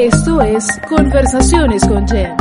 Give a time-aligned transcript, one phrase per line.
[0.00, 2.34] Esto es Conversaciones con Jen.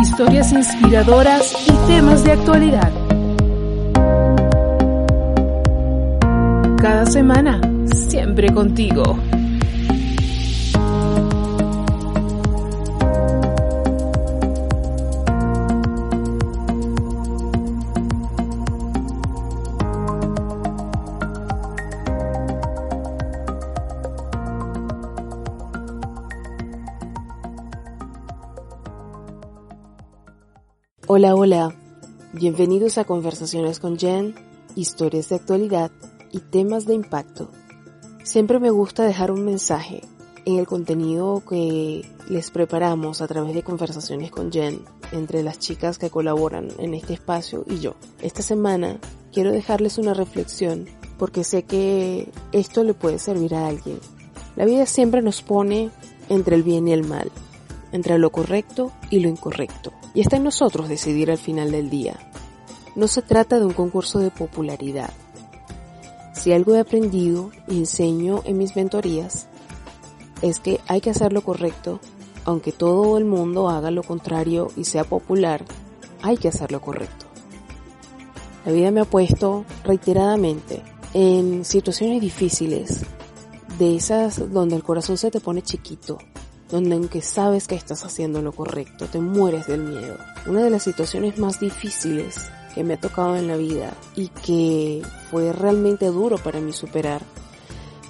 [0.00, 2.90] Historias inspiradoras y temas de actualidad.
[6.78, 7.60] Cada semana,
[8.08, 9.18] siempre contigo.
[31.14, 31.74] Hola, hola.
[32.32, 34.34] Bienvenidos a Conversaciones con Jen,
[34.74, 35.90] historias de actualidad
[36.30, 37.50] y temas de impacto.
[38.24, 40.00] Siempre me gusta dejar un mensaje
[40.46, 45.98] en el contenido que les preparamos a través de Conversaciones con Jen entre las chicas
[45.98, 47.94] que colaboran en este espacio y yo.
[48.22, 48.98] Esta semana
[49.34, 50.86] quiero dejarles una reflexión
[51.18, 53.98] porque sé que esto le puede servir a alguien.
[54.56, 55.90] La vida siempre nos pone
[56.30, 57.30] entre el bien y el mal,
[57.92, 59.92] entre lo correcto y lo incorrecto.
[60.14, 62.16] Y está en nosotros decidir al final del día.
[62.94, 65.10] No se trata de un concurso de popularidad.
[66.34, 69.46] Si algo he aprendido y enseño en mis mentorías,
[70.42, 72.00] es que hay que hacer lo correcto,
[72.44, 75.64] aunque todo el mundo haga lo contrario y sea popular,
[76.20, 77.26] hay que hacer lo correcto.
[78.64, 80.82] La vida me ha puesto reiteradamente
[81.14, 83.00] en situaciones difíciles,
[83.78, 86.18] de esas donde el corazón se te pone chiquito,
[86.72, 90.16] donde aunque sabes que estás haciendo lo correcto, te mueres del miedo.
[90.46, 95.02] Una de las situaciones más difíciles que me ha tocado en la vida y que
[95.30, 97.20] fue realmente duro para mí superar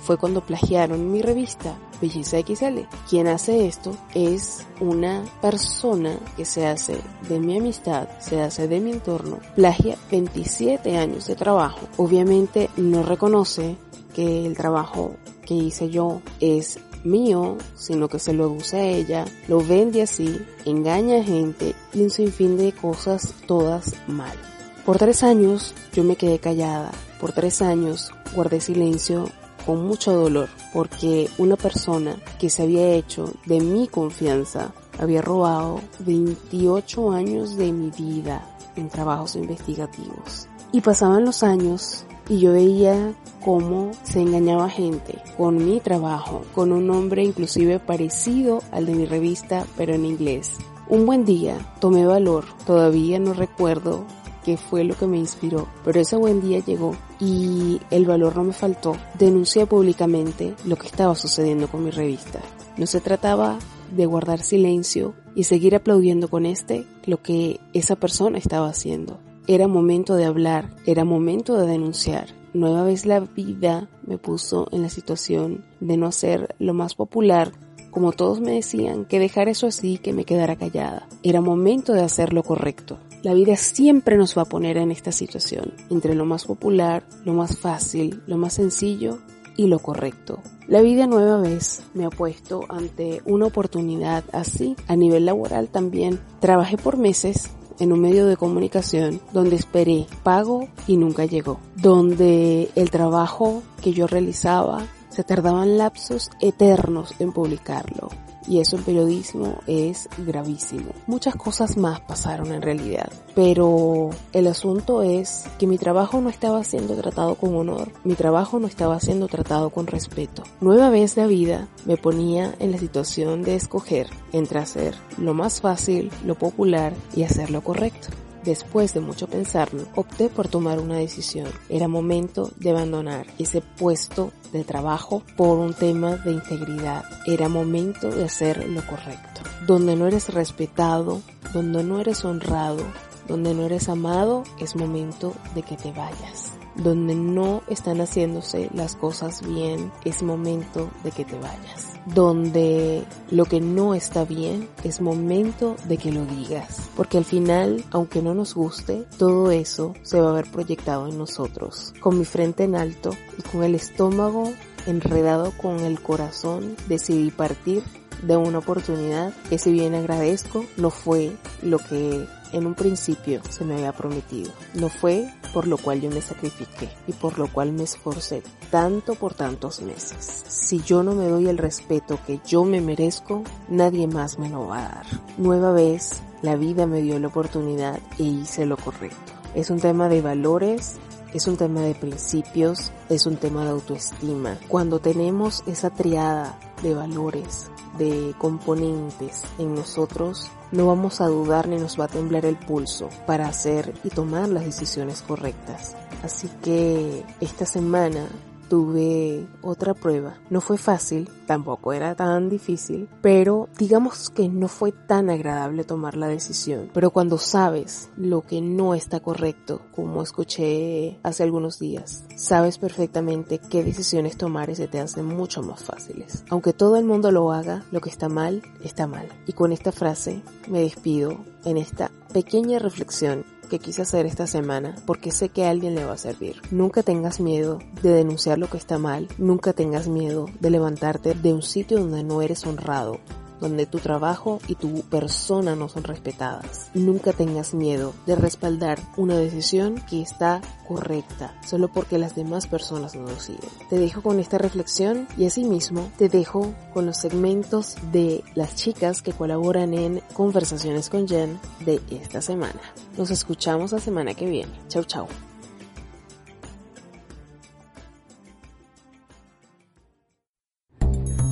[0.05, 2.81] fue cuando plagiaron mi revista Belleza XL.
[3.09, 8.81] Quien hace esto es una persona que se hace de mi amistad, se hace de
[8.81, 11.81] mi entorno, plagia 27 años de trabajo.
[11.97, 13.77] Obviamente no reconoce
[14.15, 19.25] que el trabajo que hice yo es mío, sino que se lo abusa a ella,
[19.49, 24.37] lo vende así, engaña a gente y un sinfín de cosas todas mal.
[24.85, 26.91] Por tres años yo me quedé callada,
[27.21, 29.29] por tres años guardé silencio
[29.65, 35.81] con mucho dolor, porque una persona que se había hecho de mi confianza había robado
[36.01, 38.45] 28 años de mi vida
[38.77, 40.49] en trabajos investigativos.
[40.73, 43.13] Y pasaban los años y yo veía
[43.45, 49.05] cómo se engañaba gente con mi trabajo, con un nombre inclusive parecido al de mi
[49.05, 50.57] revista, pero en inglés.
[50.89, 54.07] Un buen día tomé valor, todavía no recuerdo
[54.47, 58.45] qué fue lo que me inspiró, pero ese buen día llegó y el valor no
[58.45, 58.97] me faltó.
[59.19, 62.41] Denuncié públicamente lo que estaba sucediendo con mi revista.
[62.79, 63.59] No se trataba
[63.95, 69.21] de guardar silencio y seguir aplaudiendo con este lo que esa persona estaba haciendo.
[69.49, 72.29] Era momento de hablar, era momento de denunciar.
[72.55, 77.53] Nueva vez la vida me puso en la situación de no ser lo más popular,
[77.91, 81.09] como todos me decían, que dejar eso así, que me quedara callada.
[81.25, 82.99] Era momento de hacer lo correcto.
[83.23, 87.35] La vida siempre nos va a poner en esta situación, entre lo más popular, lo
[87.35, 89.19] más fácil, lo más sencillo
[89.57, 90.41] y lo correcto.
[90.69, 94.77] La vida nueva vez me ha puesto ante una oportunidad así.
[94.87, 100.69] A nivel laboral también trabajé por meses en un medio de comunicación donde esperé pago
[100.87, 108.09] y nunca llegó, donde el trabajo que yo realizaba se tardaban lapsos eternos en publicarlo,
[108.47, 110.93] y eso en periodismo es gravísimo.
[111.07, 116.65] Muchas cosas más pasaron en realidad, pero el asunto es que mi trabajo no estaba
[116.65, 120.43] siendo tratado con honor, mi trabajo no estaba siendo tratado con respeto.
[120.61, 125.61] Nueva vez la vida me ponía en la situación de escoger entre hacer lo más
[125.61, 128.09] fácil, lo popular y hacer lo correcto.
[128.45, 131.49] Después de mucho pensarlo, opté por tomar una decisión.
[131.69, 137.05] Era momento de abandonar ese puesto de trabajo por un tema de integridad.
[137.27, 139.43] Era momento de hacer lo correcto.
[139.67, 141.23] Donde no eres respetado,
[141.53, 142.83] donde no eres honrado,
[143.29, 146.53] donde no eres amado, es momento de que te vayas.
[146.75, 153.45] Donde no están haciéndose las cosas bien, es momento de que te vayas donde lo
[153.45, 156.91] que no está bien es momento de que lo digas.
[156.97, 161.19] Porque al final, aunque no nos guste, todo eso se va a ver proyectado en
[161.19, 161.93] nosotros.
[162.01, 164.53] Con mi frente en alto y con el estómago
[164.87, 167.83] enredado con el corazón, decidí partir
[168.23, 171.33] de una oportunidad que si bien agradezco, no fue
[171.63, 174.53] lo que en un principio se me había prometido.
[174.75, 179.15] No fue por lo cual yo me sacrifiqué y por lo cual me esforcé tanto
[179.15, 180.45] por tantos meses.
[180.49, 184.67] Si yo no me doy el respeto que yo me merezco, nadie más me lo
[184.67, 185.07] va a dar.
[185.39, 189.33] Nueva vez, la vida me dio la oportunidad e hice lo correcto.
[189.55, 190.97] Es un tema de valores,
[191.35, 194.59] es un tema de principios, es un tema de autoestima.
[194.69, 201.77] Cuando tenemos esa triada de valores, de componentes en nosotros, no vamos a dudar ni
[201.77, 205.95] nos va a temblar el pulso para hacer y tomar las decisiones correctas.
[206.23, 208.27] Así que esta semana
[208.73, 210.39] tuve otra prueba.
[210.49, 216.17] No fue fácil, tampoco era tan difícil, pero digamos que no fue tan agradable tomar
[216.17, 216.89] la decisión.
[216.95, 223.59] Pero cuando sabes lo que no está correcto, como escuché hace algunos días, sabes perfectamente
[223.59, 226.43] qué decisiones tomar y se te hacen mucho más fáciles.
[226.49, 229.29] Aunque todo el mundo lo haga, lo que está mal, está mal.
[229.47, 231.37] Y con esta frase me despido
[231.67, 236.05] en esta pequeña reflexión que quise hacer esta semana porque sé que a alguien le
[236.05, 236.61] va a servir.
[236.71, 241.53] Nunca tengas miedo de denunciar lo que está mal, nunca tengas miedo de levantarte de
[241.53, 243.19] un sitio donde no eres honrado,
[243.63, 246.91] donde tu trabajo y tu persona no son respetadas.
[246.93, 253.15] Nunca tengas miedo de respaldar una decisión que está correcta, solo porque las demás personas
[253.15, 253.71] no lo siguen.
[253.89, 259.23] Te dejo con esta reflexión y asimismo te dejo con los segmentos de las chicas
[259.23, 262.81] que colaboran en Conversaciones con Jen de esta semana.
[263.17, 264.73] Nos escuchamos la semana que viene.
[264.89, 265.29] Chau chau.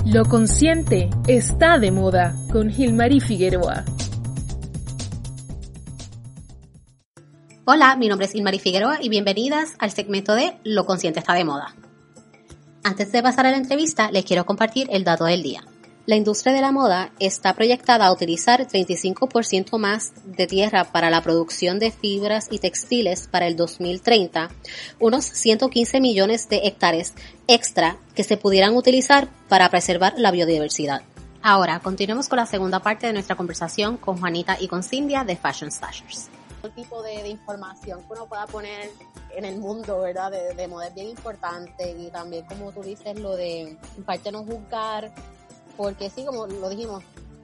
[0.06, 3.85] Lo consciente está de moda con Gilmarí Figueroa.
[7.67, 11.44] Hola, mi nombre es Gilmarí Figueroa y bienvenidas al segmento de Lo consciente está de
[11.44, 11.75] moda.
[12.82, 15.62] Antes de pasar a la entrevista, les quiero compartir el dato del día.
[16.11, 21.23] La industria de la moda está proyectada a utilizar 35% más de tierra para la
[21.23, 24.51] producción de fibras y textiles para el 2030,
[24.99, 27.15] unos 115 millones de hectáreas
[27.47, 31.03] extra que se pudieran utilizar para preservar la biodiversidad.
[31.43, 35.37] Ahora, continuemos con la segunda parte de nuestra conversación con Juanita y con Cindia de
[35.37, 36.29] Fashion Slashers.
[36.65, 38.91] El tipo de, información que uno pueda poner
[39.37, 40.33] en el mundo, ¿verdad?
[40.33, 44.33] De, de moda es bien importante y también, como tú dices, lo de, en parte,
[44.33, 45.13] no juzgar
[45.81, 47.03] porque sí, como lo dijimos,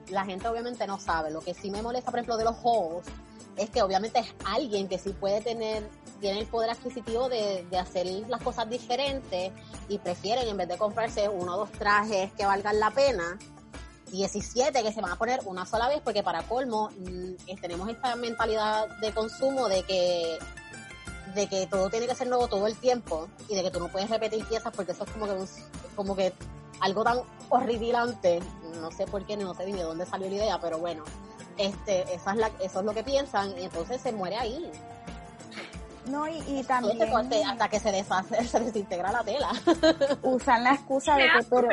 [0.09, 1.31] la gente obviamente no sabe.
[1.31, 3.11] Lo que sí me molesta, por ejemplo, de los hosts,
[3.55, 5.89] es que obviamente es alguien que sí puede tener,
[6.21, 9.51] tiene el poder adquisitivo de, de hacer las cosas diferentes
[9.89, 13.39] y prefieren, en vez de comprarse uno o dos trajes que valgan la pena,
[14.11, 18.15] 17 que se van a poner una sola vez, porque para colmo mm, tenemos esta
[18.17, 20.37] mentalidad de consumo de que
[21.33, 23.89] de que todo tiene que ser nuevo todo el tiempo y de que tú no
[23.89, 25.33] puedes repetir piezas porque eso es como que
[25.95, 26.33] como que
[26.79, 27.19] algo tan
[27.49, 28.39] horripilante,
[28.79, 31.03] no sé por qué, no sé ni de dónde salió la idea, pero bueno,
[31.57, 34.71] este, esa es la, eso es lo que piensan y entonces se muere ahí.
[36.07, 37.01] No, y, también...
[37.45, 39.51] hasta que se deshace, se desintegra la tela.
[40.21, 41.43] Usan la excusa de que...
[41.49, 41.67] Pero...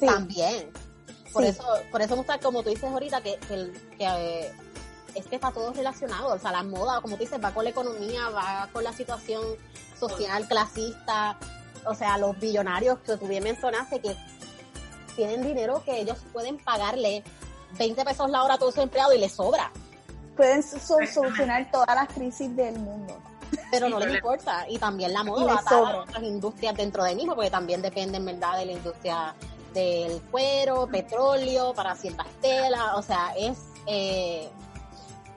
[0.00, 0.70] También.
[1.32, 4.52] Por eso, por eso como tú dices ahorita, que, que, eh,
[5.14, 6.34] es que está todo relacionado.
[6.34, 9.42] O sea, la moda, como tú dices, va con la economía, va con la situación
[9.98, 11.38] social, clasista,
[11.86, 14.16] o sea, los billonarios que tú bien mencionaste, que
[15.16, 17.22] tienen dinero que ellos pueden pagarle
[17.78, 19.70] 20 pesos la hora a todos sus empleados y les sobra.
[20.36, 23.18] Pueden solucionar todas las crisis del mundo.
[23.70, 24.66] Pero no les importa.
[24.68, 28.58] Y también la moda va a otras industrias dentro de mismo, porque también dependen, ¿verdad?,
[28.58, 29.34] de la industria
[29.74, 32.94] del cuero, petróleo, para ciertas telas.
[32.96, 33.58] O sea, es...
[33.86, 34.48] Eh,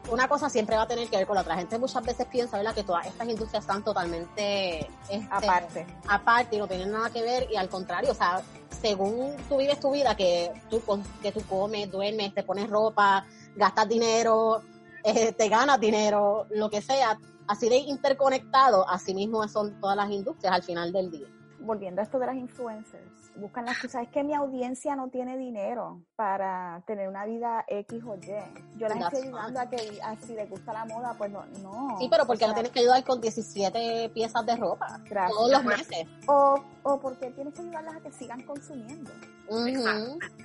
[0.09, 1.55] una cosa siempre va a tener que ver con la otra.
[1.55, 5.87] gente muchas veces piensa, ¿verdad?, que todas estas industrias están totalmente este, aparte.
[6.07, 8.41] Aparte y no tienen nada que ver y al contrario, o sea,
[8.81, 10.81] según tú vives tu vida, que tú,
[11.21, 14.61] que tú comes, duermes, te pones ropa, gastas dinero,
[15.03, 20.09] eh, te ganas dinero, lo que sea, así de interconectado, así mismo son todas las
[20.09, 21.27] industrias al final del día.
[21.65, 24.03] Volviendo a esto de las influencers, buscan las cosas.
[24.03, 28.77] Es que mi audiencia no tiene dinero para tener una vida X o Y.
[28.77, 29.77] Yo las estoy ayudando a que
[30.25, 31.43] si les gusta la moda, pues no.
[31.61, 35.63] no sí, pero porque no tienes que ayudar con 17 piezas de ropa todos los
[35.63, 36.07] meses.
[36.27, 39.11] O, o porque tienes que ayudarlas a que sigan consumiendo.
[39.47, 39.65] O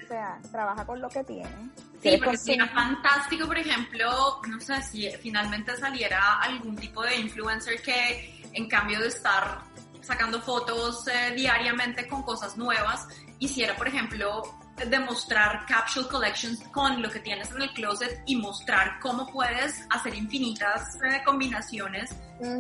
[0.09, 1.71] sea, trabaja con lo que tienes.
[2.03, 4.09] Sí, porque sería fantástico, por ejemplo,
[4.49, 9.63] no sé, si finalmente saliera algún tipo de influencer que en cambio de estar
[10.03, 13.07] sacando fotos eh, diariamente con cosas nuevas,
[13.39, 14.43] hiciera, por ejemplo,
[14.89, 20.15] demostrar capsule collections con lo que tienes en el closet y mostrar cómo puedes hacer
[20.15, 22.15] infinitas eh, combinaciones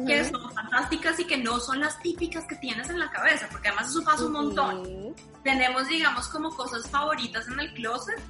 [0.06, 3.68] que son fantásticas y que no son las típicas que tienes en la cabeza, porque
[3.68, 5.14] además eso pasa un montón.
[5.42, 8.20] Tenemos, digamos, como cosas favoritas en el closet,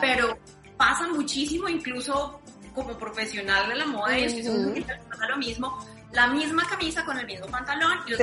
[0.00, 0.38] pero
[0.76, 2.40] pasa muchísimo, incluso
[2.74, 7.26] como profesional de la moda, y estoy pasa lo mismo, la misma camisa con el
[7.26, 8.18] mismo pantalón y los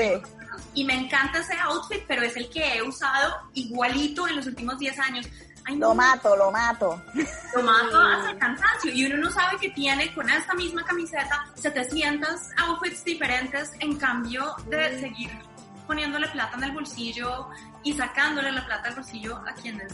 [0.74, 4.78] y me encanta ese outfit, pero es el que he usado igualito en los últimos
[4.78, 5.28] 10 años
[5.76, 7.02] lo mato, lo mato.
[7.56, 8.92] Lo mato hasta el cansancio.
[8.94, 14.56] Y uno no sabe que tiene con esta misma camiseta 700 outfits diferentes en cambio
[14.70, 15.32] de seguir
[15.86, 17.48] poniéndole plata en el bolsillo
[17.84, 19.94] y sacándole la plata del bolsillo a quienes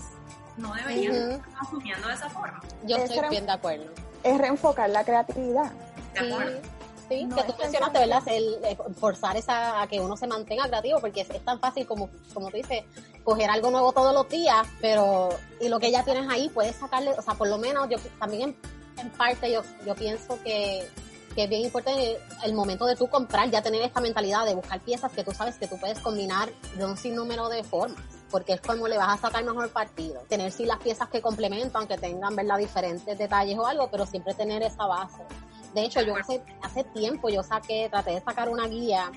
[0.58, 2.62] no deberían estar consumiendo de esa forma.
[2.84, 3.86] Yo estoy bien de acuerdo.
[4.24, 5.72] Es reenfocar la creatividad.
[6.14, 6.62] De acuerdo.
[6.62, 6.70] Sí,
[7.08, 8.24] que tú mencionaste, ¿verdad?
[8.28, 12.50] El, forzar esa, a que uno se mantenga creativo, porque es, tan fácil como, como
[12.50, 12.84] tú dices,
[13.24, 15.30] coger algo nuevo todos los días, pero,
[15.60, 18.56] y lo que ya tienes ahí, puedes sacarle, o sea, por lo menos yo también
[18.98, 20.88] en, parte yo, yo pienso que,
[21.36, 24.80] que es bien importante el momento de tú comprar, ya tener esta mentalidad de buscar
[24.82, 28.62] piezas que tú sabes que tú puedes combinar de un sinnúmero de formas, porque es
[28.62, 30.22] como le vas a sacar mejor partido.
[30.30, 34.34] Tener sí las piezas que complementan, que tengan, ¿verdad?, diferentes detalles o algo, pero siempre
[34.34, 35.24] tener esa base.
[35.74, 39.12] De hecho, yo hace, hace tiempo yo saqué, traté de sacar una guía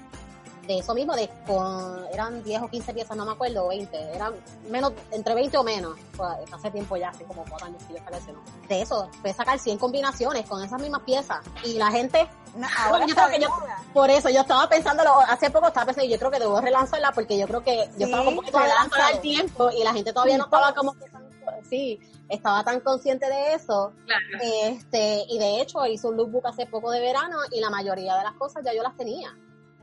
[0.66, 4.34] de eso mismo, de con, eran 10 o 15 piezas, no me acuerdo, 20, eran
[4.68, 8.00] menos, entre 20 o menos, pues, hace tiempo ya, hace como 4 años que yo
[8.00, 8.40] saqué ¿no?
[8.68, 12.28] De eso, fue sacar 100 combinaciones con esas mismas piezas, y la gente,
[12.78, 13.48] ahora yo creo que yo,
[13.92, 17.38] por eso, yo estaba pensando, hace poco estaba pensando, yo creo que debo relanzarla, porque
[17.38, 20.44] yo creo que yo estaba como un poquito al tiempo, y la gente todavía no
[20.44, 20.96] estaba como
[21.68, 23.92] sí, estaba tan consciente de eso.
[24.40, 28.25] Este, y de hecho hice un lookbook hace poco de verano y la mayoría de
[28.25, 29.37] las cosas ya yo las tenía.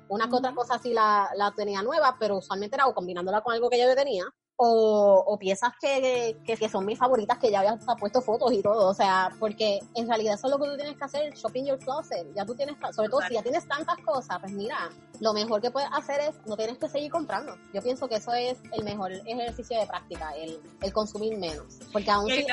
[0.09, 3.53] Una que otra cosa sí la, la tenía nueva, pero usualmente era o combinándola con
[3.53, 4.25] algo que ya yo tenía,
[4.55, 8.61] o, o piezas que, que, que, son mis favoritas que ya había puesto fotos y
[8.61, 11.65] todo, o sea, porque en realidad eso es lo que tú tienes que hacer, shopping
[11.65, 15.33] your closet, ya tú tienes, sobre todo si ya tienes tantas cosas, pues mira, lo
[15.33, 18.57] mejor que puedes hacer es, no tienes que seguir comprando, yo pienso que eso es
[18.71, 22.45] el mejor ejercicio de práctica, el, el consumir menos, porque aún si,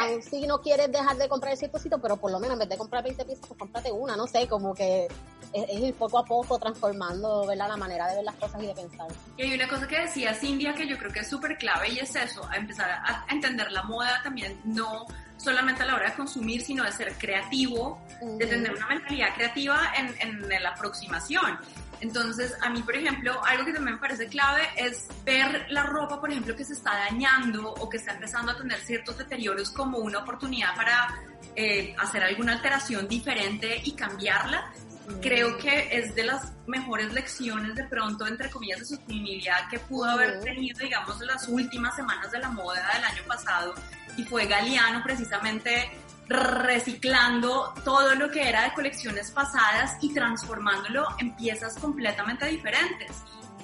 [0.00, 2.60] aún si no quieres dejar de comprar el cierto sitio, pero por lo menos en
[2.60, 5.06] vez de comprar 20 piezas, pues cómprate una, no sé, como que
[5.52, 7.68] es, es, ir poco a poco transformando, ¿verdad?
[7.68, 9.08] La manera de ver las cosas y de pensar.
[9.36, 11.98] Y hay una cosa que decía Cindy que yo creo que es súper clave y
[12.00, 16.16] es eso, a empezar a entender la moda también, no solamente a la hora de
[16.16, 21.58] consumir, sino de ser creativo, de tener una mentalidad creativa en, en, la aproximación.
[22.00, 26.20] Entonces, a mí, por ejemplo, algo que también me parece clave es ver la ropa,
[26.20, 29.98] por ejemplo, que se está dañando o que está empezando a tener ciertos deterioros como
[29.98, 31.14] una oportunidad para
[31.54, 34.72] eh, hacer alguna alteración diferente y cambiarla
[35.20, 40.10] creo que es de las mejores lecciones de pronto, entre comillas, de sostenibilidad que pudo
[40.10, 43.74] haber tenido, digamos, las últimas semanas de la moda del año pasado.
[44.16, 45.90] Y fue Galeano precisamente
[46.28, 53.10] reciclando todo lo que era de colecciones pasadas y transformándolo en piezas completamente diferentes.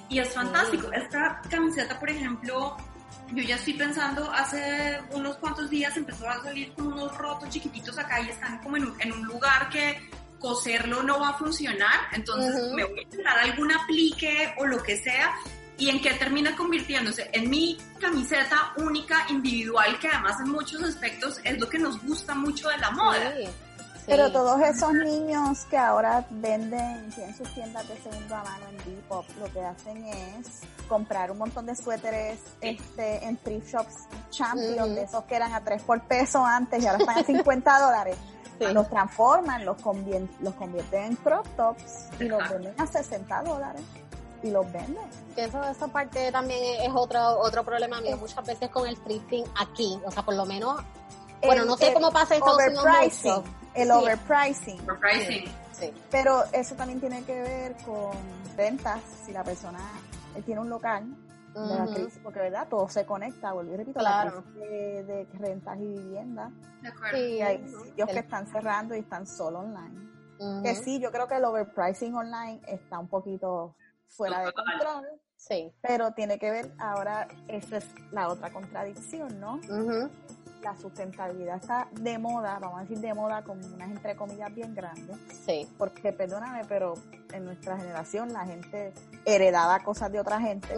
[0.09, 0.91] Y es fantástico.
[0.93, 2.77] Esta camiseta, por ejemplo,
[3.33, 7.99] yo ya estoy pensando, hace unos cuantos días empezó a salir con unos rotos chiquititos
[7.99, 10.09] acá y están como en un, en un lugar que
[10.45, 14.99] coserlo no va a funcionar, entonces me voy a dar algún aplique o lo que
[14.99, 15.35] sea
[15.79, 21.41] y en qué termina convirtiéndose en mi camiseta única, individual, que además en muchos aspectos
[21.45, 23.33] es lo que nos gusta mucho de la moda.
[24.07, 29.25] Pero todos esos niños que ahora venden, tienen sus tiendas de segunda mano en Depop,
[29.39, 33.95] lo que hacen es comprar un montón de suéteres este, en thrift shops
[34.29, 37.81] champion, de esos que eran a 3 por peso antes y ahora están a 50
[37.81, 38.19] dólares
[38.61, 39.76] los transforman, los,
[40.40, 43.82] los convierten en crop tops y los venden a 60 dólares
[44.42, 45.04] y los venden.
[45.37, 49.99] Eso, esa parte también es otro, otro problema mío, muchas veces con el thrifting aquí,
[50.04, 50.80] o sea, por lo menos,
[51.42, 53.42] bueno, no sé cómo pasa esto overpricing,
[53.75, 54.80] El overpricing.
[54.82, 55.44] Overpricing.
[55.73, 55.92] Sí.
[56.11, 58.12] Pero eso también tiene que ver con
[58.56, 59.80] ventas, si la persona
[60.44, 61.04] tiene un local,
[61.54, 65.78] de la crisis, porque verdad, todo se conecta, vuelvo y repito, la crisis de, rentas
[65.78, 66.52] y viviendas.
[67.14, 70.62] Y hay sitios que están cerrando y están solo online.
[70.62, 73.76] Que sí, yo creo que el overpricing online está un poquito
[74.08, 75.06] fuera de control.
[75.37, 75.73] Sí.
[75.80, 79.61] Pero tiene que ver, ahora, esa es la otra contradicción, ¿no?
[80.64, 84.75] La sustentabilidad está de moda, vamos a decir de moda con unas entre comillas bien
[84.75, 85.14] grandes.
[85.44, 85.68] Sí.
[85.76, 86.94] Porque, perdóname, pero
[87.35, 88.94] en nuestra generación la gente
[89.26, 90.68] heredaba cosas de otra gente.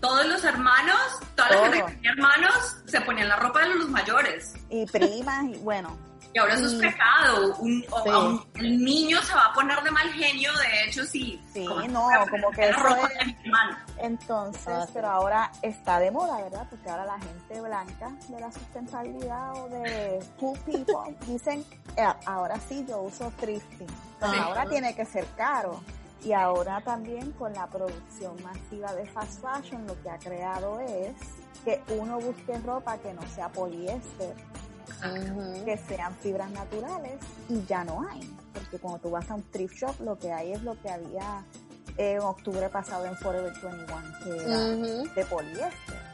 [0.00, 0.96] Todos los hermanos,
[1.34, 4.54] toda la gente que tenía hermanos, se ponían la ropa de los mayores.
[4.70, 6.05] Y primas, y bueno.
[6.36, 7.56] Y ahora eso es pecado.
[7.60, 11.42] Un, niño se va a poner de mal genio, de hecho, sí.
[11.54, 13.34] Sí, no, como que eso es...
[13.96, 16.66] Entonces, pero ahora está de moda, ¿verdad?
[16.68, 21.64] Porque ahora la gente blanca de la sustentabilidad o de cool people dicen,
[21.96, 23.88] eh, ahora sí yo uso thrifting.
[24.20, 25.80] ahora tiene que ser caro.
[26.22, 31.14] Y ahora también con la producción masiva de fast fashion lo que ha creado es
[31.64, 34.34] que uno busque ropa que no sea poliéster,
[35.64, 38.20] que sean fibras naturales y ya no hay.
[38.52, 41.44] Porque cuando tú vas a un thrift shop lo que hay es lo que había
[41.96, 44.58] en octubre pasado en Forever 21, que era
[45.14, 46.06] de poliéster.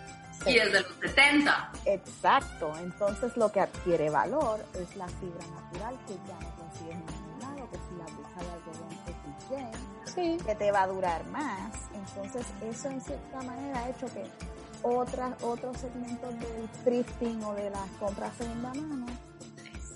[0.47, 1.73] Y desde los 70.
[1.85, 2.73] Exacto.
[2.79, 7.41] Entonces lo que adquiere valor es la fibra natural que ya no consigues en ningún
[7.41, 8.93] lado, que si la blusa de algodón
[10.05, 10.39] sí.
[10.45, 11.73] que te va a durar más.
[11.95, 14.25] Entonces eso en cierta manera ha hecho que
[14.83, 19.07] otras, otros segmentos del thrifting o de las compras segunda mano,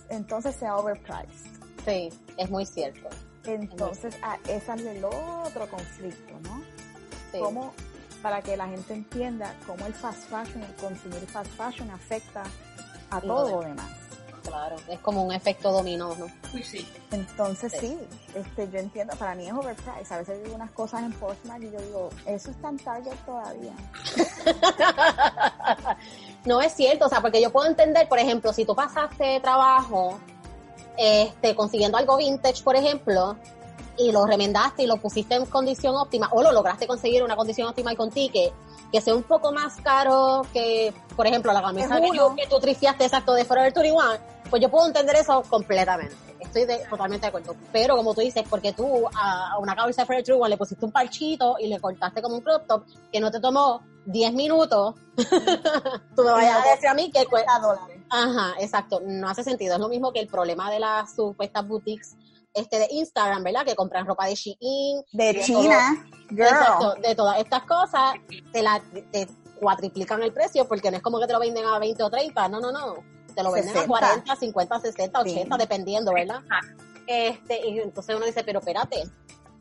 [0.08, 1.50] entonces sea overpriced.
[1.84, 3.08] Sí, es muy cierto.
[3.44, 6.60] Entonces, ah, ese es el otro conflicto, ¿no?
[7.30, 7.38] Sí.
[7.40, 7.72] Cómo,
[8.22, 12.42] para que la gente entienda cómo el fast fashion, el consumir fast fashion afecta
[13.10, 14.05] a todo lo demás.
[14.46, 16.26] Claro, es como un efecto dominó, ¿no?
[16.62, 16.86] sí.
[17.10, 17.98] Entonces sí.
[18.34, 20.12] este, yo entiendo, para mí es overpriced.
[20.12, 23.72] A veces digo unas cosas en Postman y yo digo, eso está en Target todavía.
[26.44, 30.18] no es cierto, o sea, porque yo puedo entender, por ejemplo, si tú pasaste trabajo
[30.96, 33.36] este, consiguiendo algo vintage, por ejemplo,
[33.98, 37.68] y lo remendaste y lo pusiste en condición óptima, o lo lograste conseguir una condición
[37.68, 38.52] óptima y con ticket,
[38.92, 43.04] que sea un poco más caro que, por ejemplo, la camisa que, que, tú trifiaste
[43.04, 44.02] exacto de Forever 21,
[44.50, 46.14] pues yo puedo entender eso completamente.
[46.40, 47.56] Estoy totalmente de acuerdo.
[47.72, 51.56] Pero como tú dices, porque tú a, una camisa de 21 le pusiste un parchito
[51.58, 54.94] y le cortaste como un crop top que no te tomó 10 minutos,
[56.16, 58.00] tú me vayas a decir a mí que cuesta dólares.
[58.10, 59.00] Ajá, exacto.
[59.04, 59.74] No hace sentido.
[59.74, 62.16] Es lo mismo que el problema de las supuestas boutiques
[62.56, 63.66] este de Instagram, ¿verdad?
[63.66, 65.02] Que compran ropa de Shein.
[65.12, 66.08] De, China.
[66.30, 68.14] Exacto, de todas estas cosas,
[68.50, 69.28] te, la, te
[69.60, 72.48] cuatriplican el precio porque no es como que te lo venden a 20 o 30,
[72.48, 73.15] no, no, no.
[73.36, 76.40] Te lo venden a 40, 50, 60, 80, dependiendo, ¿verdad?
[77.06, 79.04] Este, y entonces uno dice, pero espérate,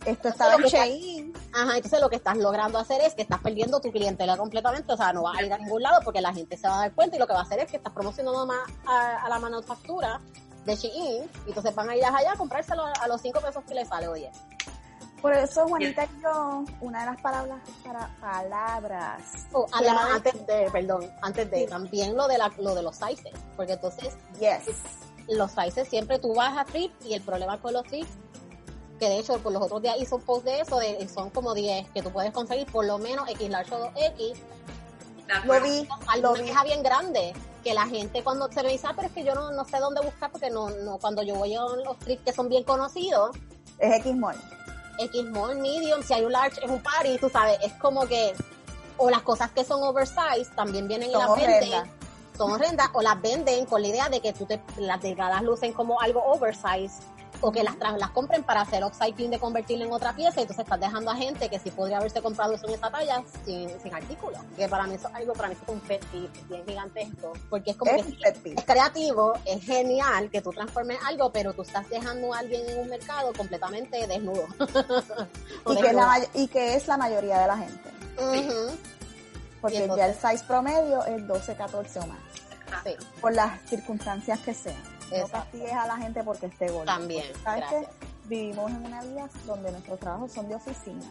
[0.06, 1.34] esto está en Shein.
[1.54, 4.98] Ajá, entonces lo que estás logrando hacer es que estás perdiendo tu clientela completamente, o
[4.98, 6.94] sea, no vas a ir a ningún lado porque la gente se va a dar
[6.94, 9.40] cuenta y lo que va a hacer es que estás promocionando más a, a la
[9.40, 10.22] manufactura
[10.66, 13.76] de Shein, y entonces van a ir allá a comprárselo a los 5 pesos que
[13.76, 14.32] le sale, oye.
[15.26, 19.24] Por eso, Juanita y yo, una de las palabras para palabras.
[19.54, 23.74] Oh, antes de, perdón, antes de, también lo de la, lo de los sizes, porque
[23.74, 24.68] entonces, yes.
[25.28, 28.12] los sizes siempre tú vas a trip y el problema con los trips,
[29.00, 31.56] que de hecho por los otros días hizo un post de eso, de, son como
[31.56, 34.36] 10 que tú puedes conseguir por lo menos X large o 2X.
[35.46, 35.88] Lo vi,
[36.22, 36.52] lo vi.
[36.66, 37.34] bien grande
[37.64, 40.02] que la gente cuando se dice, ah, pero es que yo no, no sé dónde
[40.02, 43.36] buscar porque no, no, cuando yo voy a los trips que son bien conocidos.
[43.80, 43.92] Es
[45.00, 45.52] X-Mall.
[45.52, 48.34] X-Mall, medium, si hay un large es un party, tú sabes, es como que,
[48.98, 51.92] o las cosas que son oversized también vienen y las venden.
[52.38, 55.72] Son horrendas, o las venden con la idea de que tú te, las delgadas lucen
[55.72, 57.02] como algo oversized
[57.42, 60.64] o que las, las compren para hacer upcycling de convertirlo en otra pieza, y entonces
[60.64, 63.94] estás dejando a gente que sí podría haberse comprado eso en esa talla sin, sin
[63.94, 64.38] artículo.
[64.56, 67.78] Que para mí eso es algo, para mí es un pet bien gigantesco, porque es
[67.78, 72.40] como que es, creativo, es genial que tú transformes algo, pero tú estás dejando a
[72.40, 74.48] alguien en un mercado completamente desnudo.
[75.68, 78.76] y, que la, y que es la mayoría de la gente.
[79.62, 82.20] Porque ya el size promedio es 12, 14 o más.
[83.20, 84.95] Por las circunstancias que sean.
[85.12, 86.86] No castigues a la gente porque esté gordo.
[86.86, 87.26] También.
[87.44, 87.88] ¿Sabes que
[88.28, 91.04] Vivimos en una vida donde nuestros trabajos son de oficina.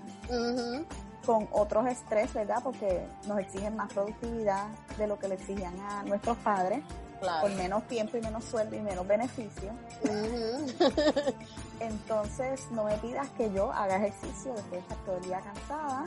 [1.24, 2.58] Con otros estrés, ¿verdad?
[2.62, 4.66] Porque nos exigen más productividad
[4.98, 6.82] de lo que le exigían a nuestros padres.
[7.20, 7.42] Claro.
[7.42, 9.70] Con menos tiempo y menos sueldo y menos beneficio.
[11.80, 16.04] Entonces, no me pidas que yo haga ejercicio después de estar todo el día cansada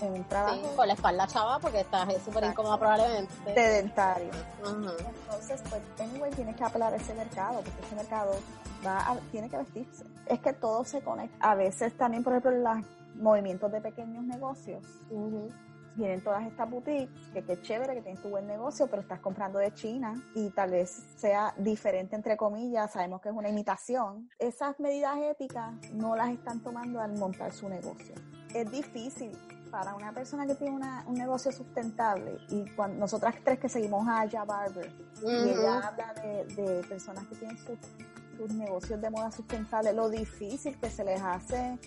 [0.00, 0.76] en un trabajo.
[0.76, 3.54] con la espalda chava porque estás súper incómoda probablemente.
[3.54, 4.30] Sedentario.
[4.64, 8.32] Entonces, pues, anyway, tienes que apelar a ese mercado, porque ese mercado
[8.86, 10.04] va tiene que vestirse.
[10.26, 11.50] Es que todo se conecta.
[11.50, 12.78] A veces también, por ejemplo, los
[13.16, 14.82] movimientos de pequeños negocios.
[15.94, 19.58] Vienen todas estas boutiques, que qué chévere, que tienes tu buen negocio, pero estás comprando
[19.58, 24.28] de China y tal vez sea diferente, entre comillas, sabemos que es una imitación.
[24.38, 28.14] Esas medidas éticas no las están tomando al montar su negocio.
[28.52, 29.32] Es difícil
[29.76, 34.20] para una persona que tiene un negocio sustentable y cuando nosotras tres que seguimos a
[34.20, 34.90] Aya Barber
[35.22, 40.88] y ella habla de, personas que tienen sus, negocios de moda sustentable, lo difícil que
[40.88, 41.78] se les hace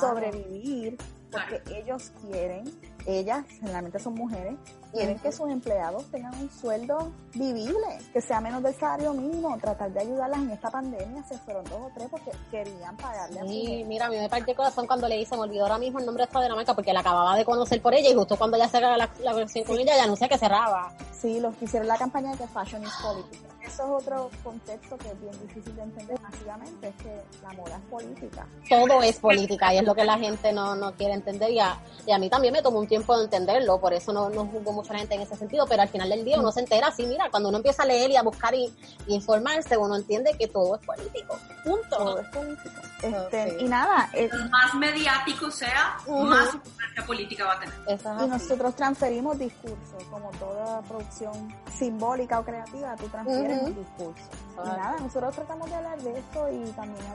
[0.00, 0.98] sobrevivir
[1.32, 2.64] porque ellos quieren
[3.06, 4.54] ellas, generalmente son mujeres,
[4.96, 9.92] quieren que sus empleados tengan un sueldo vivible, que sea menos del salario mínimo, tratar
[9.92, 13.84] de ayudarlas en esta pandemia, se fueron dos o tres porque querían pagarle a Sí,
[13.86, 16.06] mira, a mí me partió el corazón cuando le hice, me olvidó ahora mismo el
[16.06, 18.36] nombre de esta de la marca porque la acababa de conocer por ella y justo
[18.36, 20.92] cuando ya cerraba la, la versión con ella ya anuncié que cerraba.
[21.12, 24.96] Sí, los que hicieron la campaña de que Fashion is Politics eso es otro contexto
[24.98, 28.46] que es bien difícil de entender masivamente, es que la moda es política.
[28.68, 31.78] Todo es política y es lo que la gente no, no quiere entender y a,
[32.06, 34.72] y a mí también me tomó un tiempo de entenderlo, por eso no, no juzgo
[34.72, 37.28] mucha gente en ese sentido, pero al final del día uno se entera así, mira,
[37.30, 38.72] cuando uno empieza a leer y a buscar y,
[39.08, 41.96] informarse, uno entiende que todo es político, punto.
[41.96, 42.80] Todo es político.
[43.02, 48.24] Este, Y nada, es, más mediático sea, más influencia política va a tener.
[48.24, 54.24] y nosotros transferimos discursos, como toda producción simbólica o creativa, tú transfieres un discurso.
[54.52, 57.06] Y nada, nosotros tratamos de hablar de esto y también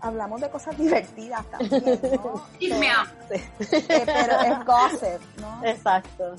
[0.00, 2.44] hablamos de cosas divertidas también, ¿no?
[2.60, 5.64] Eh, pero es gossip, ¿no?
[5.64, 6.36] Exacto.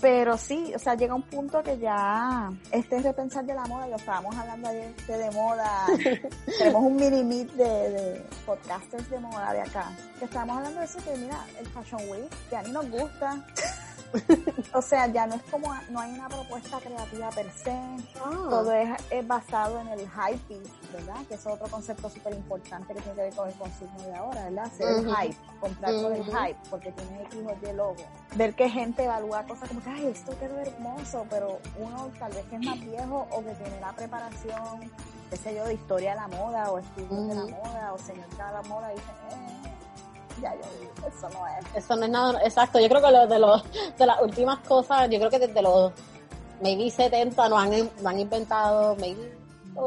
[0.00, 3.96] Pero sí, o sea, llega un punto que ya este repensar de la moda, lo
[3.96, 5.86] estábamos hablando ayer de, moda,
[6.58, 10.86] tenemos un mini meet de, de, podcasters de moda de acá, que estábamos hablando de
[10.86, 13.44] eso, que mira, el Fashion Week, que a mí nos gusta,
[14.74, 18.46] o sea, ya no es como, no hay una propuesta creativa per se, ah.
[18.50, 20.60] todo es, basado en el hype,
[20.92, 21.16] ¿verdad?
[21.28, 24.44] Que es otro concepto súper importante que tiene que ver con el consumo de ahora,
[24.44, 24.70] ¿verdad?
[24.78, 27.96] El hype, comprar con el hype, porque tiene X o Y logo.
[28.34, 32.44] Ver que gente evalúa cosas como que, ay, esto quedó hermoso, pero uno tal vez
[32.46, 34.90] que es más viejo o que tiene la preparación,
[35.30, 38.28] qué sé yo, de historia de la moda o estudios de la moda o señor
[38.30, 39.47] de la moda, dice, eh,
[40.40, 41.84] ya, ya, eso no es.
[41.84, 42.80] Eso no es nada, exacto.
[42.80, 43.62] Yo creo que lo, de, los,
[43.98, 45.92] de las últimas cosas, yo creo que desde los
[46.60, 49.36] maybe 70 no han, no han inventado maybe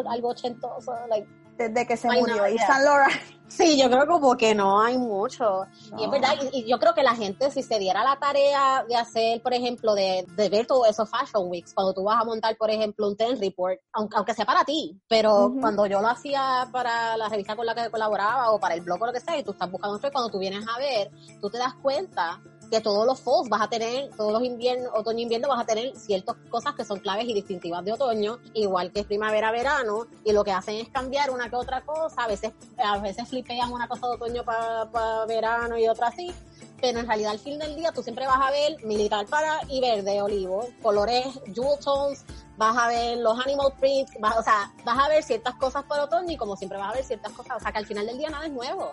[0.10, 3.41] algo ochentoso, like, desde que se murió y San Laurent.
[3.58, 5.66] Sí, yo creo como que no hay mucho.
[5.98, 8.96] Y es verdad, y, yo creo que la gente, si se diera la tarea de
[8.96, 12.56] hacer, por ejemplo, de, de ver todo eso Fashion Weeks, cuando tú vas a montar,
[12.56, 16.70] por ejemplo, un ten report, aunque, aunque sea para ti, pero cuando yo lo hacía
[16.72, 19.38] para la revista con la que colaboraba o para el blog o lo que sea,
[19.38, 21.12] y tú estás buscando cuando tú vienes a ver,
[21.42, 25.20] tú te das cuenta que todos los falls vas a tener, todos los inviernos, otoño
[25.20, 29.04] invierno vas a tener ciertas cosas que son claves y distintivas de otoño, igual que
[29.04, 32.98] primavera, verano, y lo que hacen es cambiar una que otra cosa, a veces, a
[33.00, 36.34] veces flipean una cosa de otoño para verano y otra así,
[36.80, 39.82] pero en realidad al fin del día tú siempre vas a ver militar para y
[39.82, 42.24] verde, olivo, colores jewel tones,
[42.56, 46.00] vas a ver los animal prints, vas, o sea, vas a ver ciertas cosas por
[46.00, 48.18] otoño y como siempre vas a ver ciertas cosas, o sea que al final del
[48.18, 48.92] día nada es nuevo.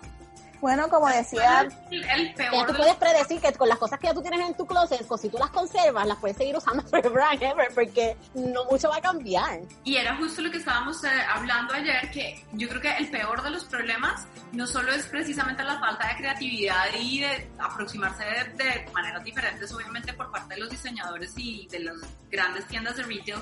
[0.61, 4.21] Bueno, como decía, el peor tú puedes predecir que con las cosas que ya tú
[4.21, 8.17] tienes en tu closet, pues si tú las conservas, las puedes seguir usando forever porque
[8.33, 9.59] no mucho va a cambiar.
[9.83, 13.41] Y era justo lo que estábamos eh, hablando ayer, que yo creo que el peor
[13.41, 18.89] de los problemas no solo es precisamente la falta de creatividad y de aproximarse de,
[18.93, 21.95] maneras diferentes, obviamente por parte de los diseñadores y de las
[22.29, 23.39] grandes tiendas de retail,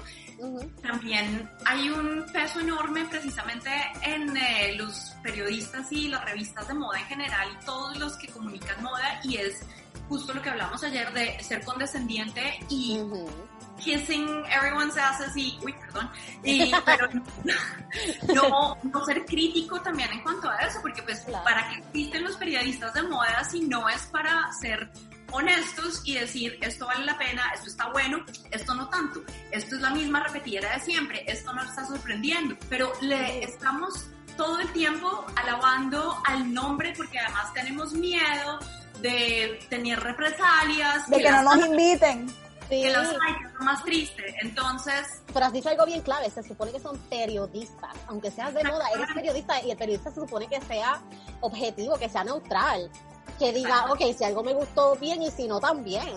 [0.82, 3.69] también hay un peso enorme precisamente
[4.03, 8.82] en eh, los periodistas y las revistas de moda general y todos los que comunican
[8.84, 9.62] moda y es
[10.08, 13.02] justo lo que hablamos ayer de ser condescendiente y
[13.78, 16.10] kissing everyone se hace así, uy, perdón,
[16.43, 17.10] y, pero
[18.34, 22.38] no, no ser crítico también en cuanto a eso, porque pues para qué existen los
[22.38, 24.89] periodistas de moda si no es para ser
[25.32, 29.82] honestos y decir esto vale la pena, esto está bueno, esto no tanto, esto es
[29.82, 35.26] la misma repetida de siempre, esto no está sorprendiendo, pero le estamos todo el tiempo
[35.36, 38.60] alabando al nombre porque además tenemos miedo
[39.02, 41.10] de tener represalias.
[41.10, 42.30] De que, no nos inviten.
[42.69, 42.82] Sí.
[42.82, 44.23] Que los hay, que es más triste.
[44.41, 45.21] Entonces.
[45.34, 47.95] Pero has dicho algo bien clave, se supone que son periodistas.
[48.08, 51.02] Aunque seas de moda, eres periodista y el periodista se supone que sea
[51.41, 52.89] objetivo, que sea neutral.
[53.39, 56.08] Que diga, ok, si algo me gustó bien y si no también.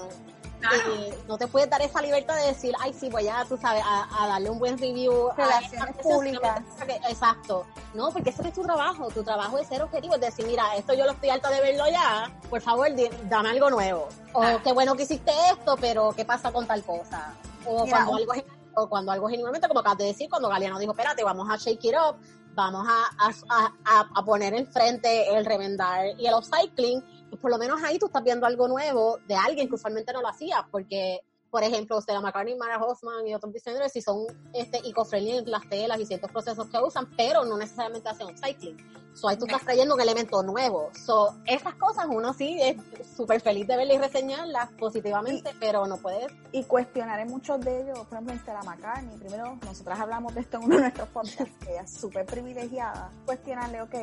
[0.63, 3.83] Eh, no te puedes dar esa libertad de decir, ay, sí, voy a, tú sabes,
[3.85, 5.31] a, darle un buen review.
[5.37, 6.63] Relaciones públicas.
[7.09, 7.67] Exacto.
[7.95, 9.09] No, porque ese es tu trabajo.
[9.09, 11.85] Tu trabajo es ser objetivo, es decir, mira, esto yo lo estoy harta de verlo
[11.91, 12.89] ya, por favor,
[13.29, 14.09] dame algo nuevo.
[14.33, 17.35] O qué bueno que hiciste esto, pero ¿qué pasa con tal cosa?
[17.65, 18.45] O cuando algo es
[18.75, 21.85] o cuando algo genuinamente, como acabas de decir, cuando Galeano dijo, espérate, vamos a shake
[21.85, 22.17] it up,
[22.55, 27.03] vamos a, a, a, poner enfrente el remendar y el upcycling,
[27.39, 30.29] por lo menos ahí tú estás viendo algo nuevo de alguien que usualmente no lo
[30.29, 35.39] hacía, porque por ejemplo, Stella McCartney, Mara Hoffman y otros diseñadores, si son este, eco-friendly
[35.39, 38.77] en las telas y ciertos procesos que usan, pero no necesariamente hacen upcycling.
[39.13, 40.91] So, ahí tú estás trayendo un elemento nuevo.
[40.95, 42.77] So, esas cosas uno sí es
[43.17, 46.33] súper feliz de verlas y reseñarlas positivamente, pero no puedes.
[46.53, 50.59] Y cuestionar en muchos de ellos, por ejemplo, Stella McCartney, primero, nosotras hablamos de esto
[50.59, 53.11] en uno de nuestros podcasts, que ella es súper privilegiada.
[53.27, 53.95] Cuestionarle, ok,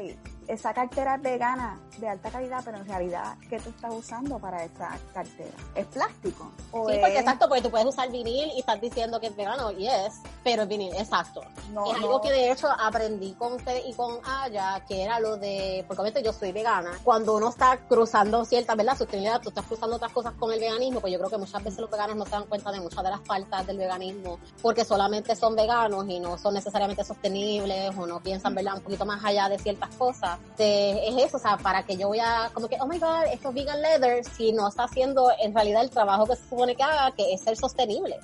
[0.47, 4.63] esa cartera es vegana, de alta calidad, pero en realidad, ¿qué tú estás usando para
[4.63, 5.51] esa cartera?
[5.75, 6.51] ¿Es plástico?
[6.71, 9.71] ¿O sí, porque exacto, porque tú puedes usar vinil y estás diciendo que es vegano,
[9.71, 11.41] y es, pero es vinil, exacto.
[11.41, 15.83] es algo que de hecho aprendí con usted y con Aya, que era lo de,
[15.87, 18.97] porque obviamente yo soy vegana, cuando uno está cruzando cierta, ¿verdad?
[18.97, 21.79] Sostenibilidad, tú estás cruzando otras cosas con el veganismo, pues yo creo que muchas veces
[21.79, 25.35] los veganos no se dan cuenta de muchas de las faltas del veganismo, porque solamente
[25.35, 28.75] son veganos y no son necesariamente sostenibles o no piensan, ¿verdad?
[28.77, 30.39] Un poquito más allá de ciertas cosas.
[30.57, 33.49] es eso, o sea, para que yo voy a, como que, oh my god, esto
[33.49, 36.83] es vegan leather, si no está haciendo en realidad el trabajo que se supone que
[36.83, 38.19] haga, que es ser sostenible.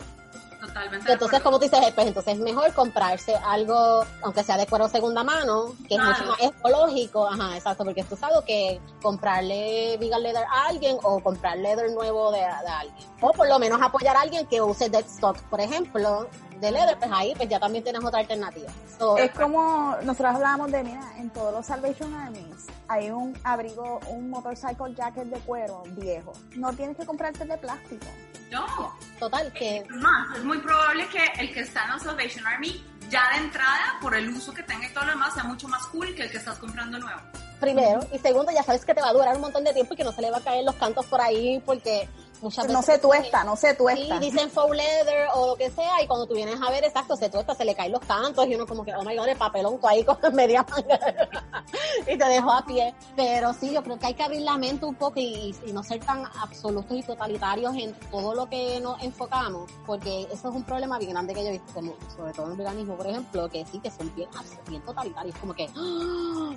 [0.60, 1.12] Totalmente.
[1.12, 5.76] Entonces, como dices, pues entonces es mejor comprarse algo, aunque sea de cuero segunda mano,
[5.90, 10.68] que es mucho más ecológico, ajá, exacto, porque tú sabes que comprarle vegan leather a
[10.68, 13.08] alguien o comprar leather nuevo de, de alguien.
[13.20, 16.30] O por lo menos apoyar a alguien que use dead stock, por ejemplo,
[16.64, 18.72] de leather, pues ahí pues ya también tienes otra alternativa.
[19.18, 24.30] es como nosotros hablábamos de, mira, en todos los Salvation Armies hay un abrigo, un
[24.30, 26.34] motorcycle jacket de cuero viejo.
[26.56, 28.06] No tienes que comprarte de plástico.
[28.52, 28.94] No.
[29.20, 29.78] Total, que...
[29.78, 33.46] Es más, es muy probable que el que está en la Salvation Army ya de
[33.46, 36.24] entrada, por el uso que tenga y todo lo demás, sea mucho más cool que
[36.24, 37.20] el que estás comprando nuevo.
[37.60, 38.00] Primero.
[38.12, 40.04] Y segundo, ya sabes que te va a durar un montón de tiempo y que
[40.04, 42.08] no se le va a caer los cantos por ahí porque
[42.44, 44.20] no se tuesta, no se tuesta.
[44.20, 47.16] Sí, dicen faux leather o lo que sea, y cuando tú vienes a ver, exacto,
[47.16, 49.38] se tuesta, se le caen los cantos, y uno como que, oh my god, el
[49.38, 51.00] papelón tú ahí con media manga,
[52.08, 52.94] y te dejo a pie.
[53.16, 56.00] Pero sí, yo creo que hay que abrir la mente un poco y, no ser
[56.02, 61.00] tan absolutos y totalitarios en todo lo que nos enfocamos, porque eso es un problema
[61.00, 63.66] bien grande que yo he visto, como, sobre todo en el veganismo, por ejemplo, que
[63.66, 64.30] sí, que son bien,
[64.68, 65.68] bien totalitarios, como que,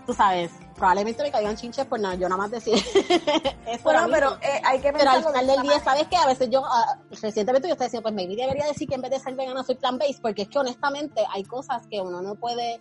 [0.06, 2.74] tú sabes, probablemente me caigan chinches por nada, yo nada más decir
[3.66, 6.16] eso bueno, pero eh, hay que pensar pero al final del día ¿sabes qué?
[6.16, 9.10] A veces yo, uh, recientemente yo estaba diciendo, pues maybe debería decir que en vez
[9.10, 12.80] de ser vegana soy plant-based, porque es que honestamente hay cosas que uno no puede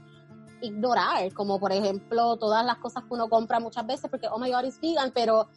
[0.62, 4.52] ignorar, como por ejemplo todas las cosas que uno compra muchas veces, porque oh my
[4.52, 5.50] god, es vegan, pero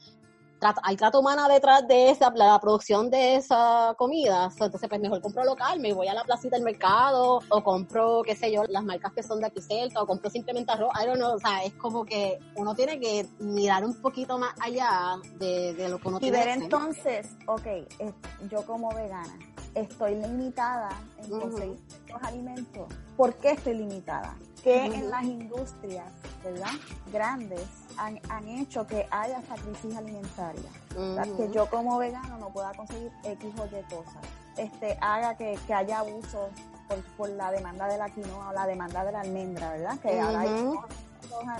[0.83, 4.51] hay trato humana detrás de esa, la producción de esa comida.
[4.61, 8.35] entonces, pues mejor compro local, me voy a la placita del mercado, o compro, qué
[8.35, 10.91] sé yo, las marcas que son de aquí cerca, o compro simplemente arroz.
[11.01, 14.55] I don't know, o sea, es como que uno tiene que mirar un poquito más
[14.61, 16.37] allá de, lo que uno tiene.
[16.37, 17.67] Y ver entonces, ok,
[18.51, 19.39] yo como vegana,
[19.75, 22.89] estoy limitada en conseguir estos alimentos.
[23.17, 24.35] ¿Por qué estoy limitada?
[24.63, 26.11] Que en las industrias,
[26.43, 26.73] ¿verdad?
[27.13, 27.65] Grandes,
[27.97, 30.71] han, han hecho que haya sacrificio alimentaria.
[31.37, 34.23] que yo como vegano no pueda conseguir X o Y cosas.
[34.57, 36.49] Este, haga que, que haya abuso
[36.89, 39.99] por, por, la demanda de la quinoa o la demanda de la almendra, ¿verdad?
[40.01, 40.49] Que ahora hay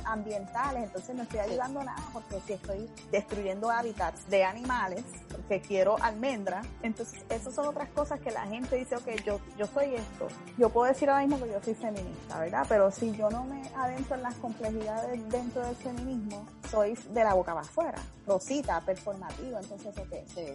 [0.05, 5.97] ambientales, entonces no estoy ayudando nada porque si estoy destruyendo hábitats de animales, porque quiero
[6.03, 10.29] almendra, entonces esas son otras cosas que la gente dice, ok, yo, yo soy esto,
[10.57, 12.67] yo puedo decir ahora mismo que yo soy feminista, ¿verdad?
[12.69, 17.35] Pero si yo no me adentro en las complejidades dentro del feminismo, soy de la
[17.35, 20.15] boca para afuera, rosita, performativa, entonces, ok.
[20.35, 20.47] Sí,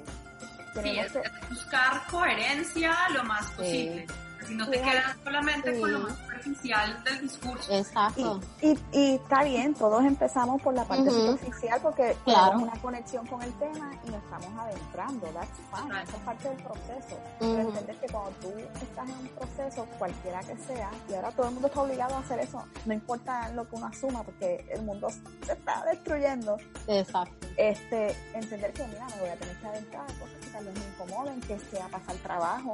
[0.81, 1.13] sí es,
[1.49, 4.07] buscar coherencia lo más posible.
[4.47, 7.73] Si no te quedas solamente con lo más superficial del discurso.
[7.73, 8.41] Exacto.
[8.61, 13.41] Y, y, está bien, todos empezamos por la parte superficial porque tenemos una conexión con
[13.41, 15.27] el tema y nos estamos adentrando.
[15.27, 16.03] That's fine.
[16.03, 17.17] Eso es parte del proceso.
[17.39, 18.49] Pero entender que cuando tú
[18.81, 22.19] estás en un proceso, cualquiera que sea, y ahora todo el mundo está obligado a
[22.19, 25.09] hacer eso, no importa lo que uno asuma porque el mundo
[25.45, 26.57] se está destruyendo.
[26.87, 27.47] Exacto.
[27.57, 30.85] Este, entender que, mira, me voy a tener que adentrar cosas que tal vez me
[30.85, 32.73] incomoden, que sea pasar trabajo,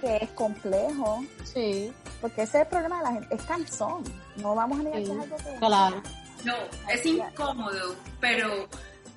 [0.00, 1.24] que es complejo.
[1.44, 1.92] Sí.
[2.20, 4.04] Porque ese es el problema de la gente, es calzón.
[4.36, 5.56] No vamos a negar que es algo que...
[5.58, 6.02] Claro.
[6.44, 6.54] No,
[6.88, 8.68] es incómodo, pero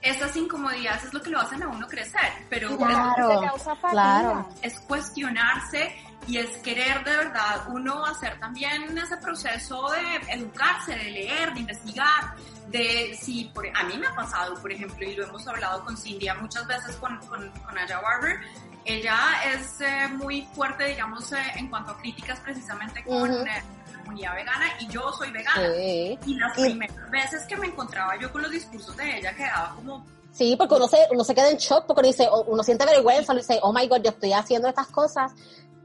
[0.02, 3.42] esas incomodidades es lo que lo hacen a uno crecer, pero claro,
[3.90, 4.50] claro.
[4.62, 5.96] es cuestionarse
[6.28, 11.62] y es querer de verdad uno hacer también ese proceso de educarse, de leer, de
[11.62, 12.36] investigar,
[12.68, 15.96] de si por, a mí me ha pasado, por ejemplo, y lo hemos hablado con
[15.98, 18.40] Cindy muchas veces con, con, con Aya Barber,
[18.86, 19.18] ella
[19.54, 24.36] es eh, muy fuerte, digamos, eh, en cuanto a críticas precisamente con eh, la comunidad
[24.36, 25.76] vegana y yo soy vegana.
[25.76, 30.06] Y las primeras veces que me encontraba yo con los discursos de ella quedaba como...
[30.32, 33.34] Sí, porque uno se, uno se queda en shock porque uno dice, uno siente vergüenza,
[33.34, 35.32] uno dice, oh my god, yo estoy haciendo estas cosas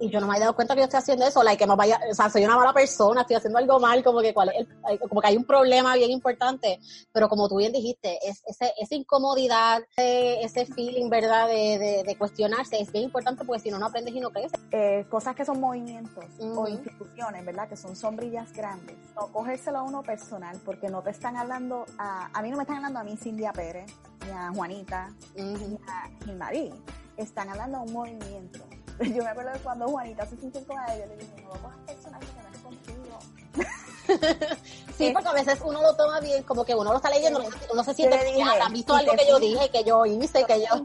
[0.01, 1.77] y yo no me he dado cuenta que yo estoy haciendo eso, like, que me
[1.77, 4.67] vaya, o sea, soy una mala persona, estoy haciendo algo mal, como que cuál es
[5.09, 6.79] como que hay un problema bien importante,
[7.13, 12.81] pero como tú bien dijiste, es, ese, esa incomodidad, ese, feeling, ¿verdad?, de, de, cuestionarse,
[12.81, 14.61] es bien importante porque si no, no aprendes y no creces.
[14.71, 19.83] Eh, cosas que son movimientos o instituciones, ¿verdad?, que son sombrillas grandes, no cogérselo a
[19.83, 23.05] uno personal, porque no te están hablando, a, a mí no me están hablando a
[23.05, 23.91] mí Cindia Pérez,
[24.27, 26.71] ni a Juanita, ni a Gilmarí,
[27.17, 28.61] están hablando de un movimiento
[29.15, 31.87] Yo me acuerdo de cuando Juanita se sintió con ella, le dije, no vamos a
[31.87, 33.19] personal que no es contigo.
[34.97, 37.41] sí, porque a veces uno lo toma bien, como que uno lo está leyendo,
[37.73, 40.85] uno se siente que han visto algo que yo dije, que yo hice, que yo...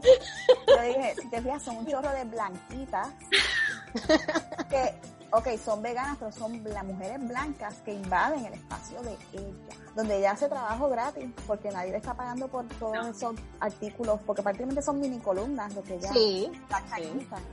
[0.66, 3.08] Yo dije, si te fijas, son un chorro de blanquitas
[4.68, 4.94] que
[5.30, 10.18] ok, son veganas, pero son las mujeres blancas que invaden el espacio de ella, donde
[10.18, 14.82] ella hace trabajo gratis, porque nadie le está pagando por todos esos artículos, porque prácticamente
[14.82, 16.50] son mini columnas lo que ella sí,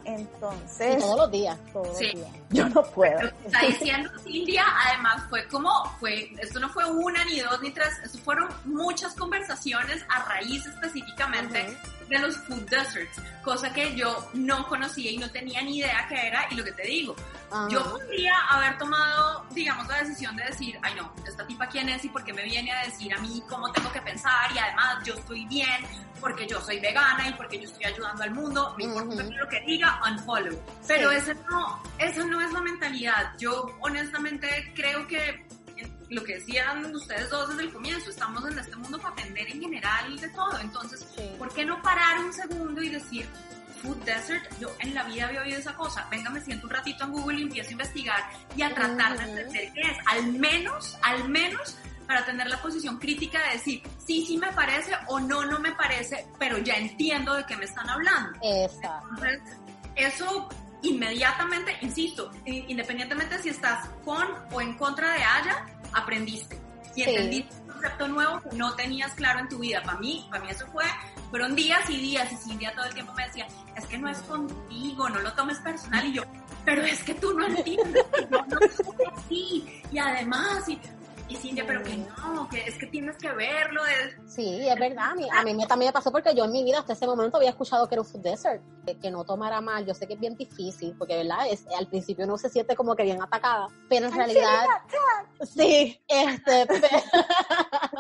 [0.06, 1.58] Entonces, todos los días.
[1.74, 2.28] Todos los días.
[2.50, 3.20] Yo no puedo.
[3.46, 7.90] está diciendo Cintia, además fue como, fue, esto no fue una, ni dos, ni tres,
[8.04, 11.78] esto fueron muchas conversaciones a raíz específicamente
[12.12, 16.28] de los food deserts, cosa que yo no conocía y no tenía ni idea qué
[16.28, 17.16] era, y lo que te digo,
[17.72, 22.04] yo podría haber tomado, digamos, la decisión de decir, ay no, esta tipa quién es
[22.06, 25.04] y por qué me viene a decir a mí cómo tengo que pensar y además
[25.06, 25.86] yo estoy bien
[26.20, 29.62] porque yo soy vegana y porque yo estoy ayudando al mundo, me importa lo que
[29.62, 30.58] diga, unfollow.
[30.88, 33.34] Pero ese no, esa no es la mentalidad.
[33.40, 35.46] Yo honestamente creo que
[36.12, 39.62] lo que decían ustedes dos desde el comienzo, estamos en este mundo para aprender en
[39.62, 40.60] general de todo.
[40.60, 41.04] Entonces,
[41.40, 43.28] ¿por qué no parar un segundo y decir,
[43.82, 46.08] Food Desert, yo en la vida había oído esa cosa.
[46.10, 48.24] Venga, me siento un ratito en Google y empiezo a investigar
[48.56, 49.98] y a tratar de entender qué es.
[50.06, 54.92] Al menos, al menos para tener la posición crítica de decir, sí, sí me parece
[55.08, 58.38] o no, no me parece, pero ya entiendo de qué me están hablando.
[58.42, 59.40] Entonces,
[59.96, 60.50] eso
[60.82, 66.60] inmediatamente, insisto, independientemente si estás con o en contra de Aya, aprendiste
[66.96, 69.82] y entendiste concepto nuevo que no tenías claro en tu vida.
[69.84, 70.86] Para mí, para mí eso fue,
[71.32, 74.20] fueron días y días y Cintia todo el tiempo me decía, es que no es
[74.20, 76.24] contigo, no lo tomes personal y yo,
[76.64, 80.80] pero es que tú no entiendes, yo no soy así y además, y,
[81.32, 83.82] y Cintia, pero que no, que es que tienes que verlo.
[84.28, 85.12] Sí, es verdad.
[85.12, 87.38] A mí, a mí también me pasó porque yo en mi vida hasta ese momento
[87.38, 88.62] había escuchado que era un food desert,
[89.02, 89.86] que, no tomara mal.
[89.86, 92.96] Yo sé que es bien difícil, porque verdad, es, al principio uno se siente como
[92.96, 94.66] que bien atacada, pero en realidad...
[95.42, 96.68] Sí, este...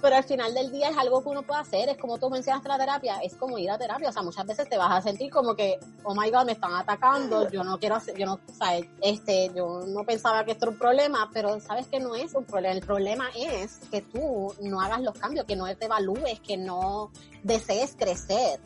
[0.00, 2.68] pero al final del día es algo que uno puede hacer, es como tú mencionaste
[2.68, 5.30] la terapia, es como ir a terapia, o sea, muchas veces te vas a sentir
[5.30, 8.52] como que, oh my god, me están atacando, yo no quiero hacer, yo no, o
[8.52, 12.34] sea, este, yo no pensaba que esto era un problema, pero sabes que no es
[12.34, 12.74] un problema.
[12.74, 17.12] El problema es que tú no hagas los cambios, que no te evalúes, que no
[17.42, 18.58] desees crecer,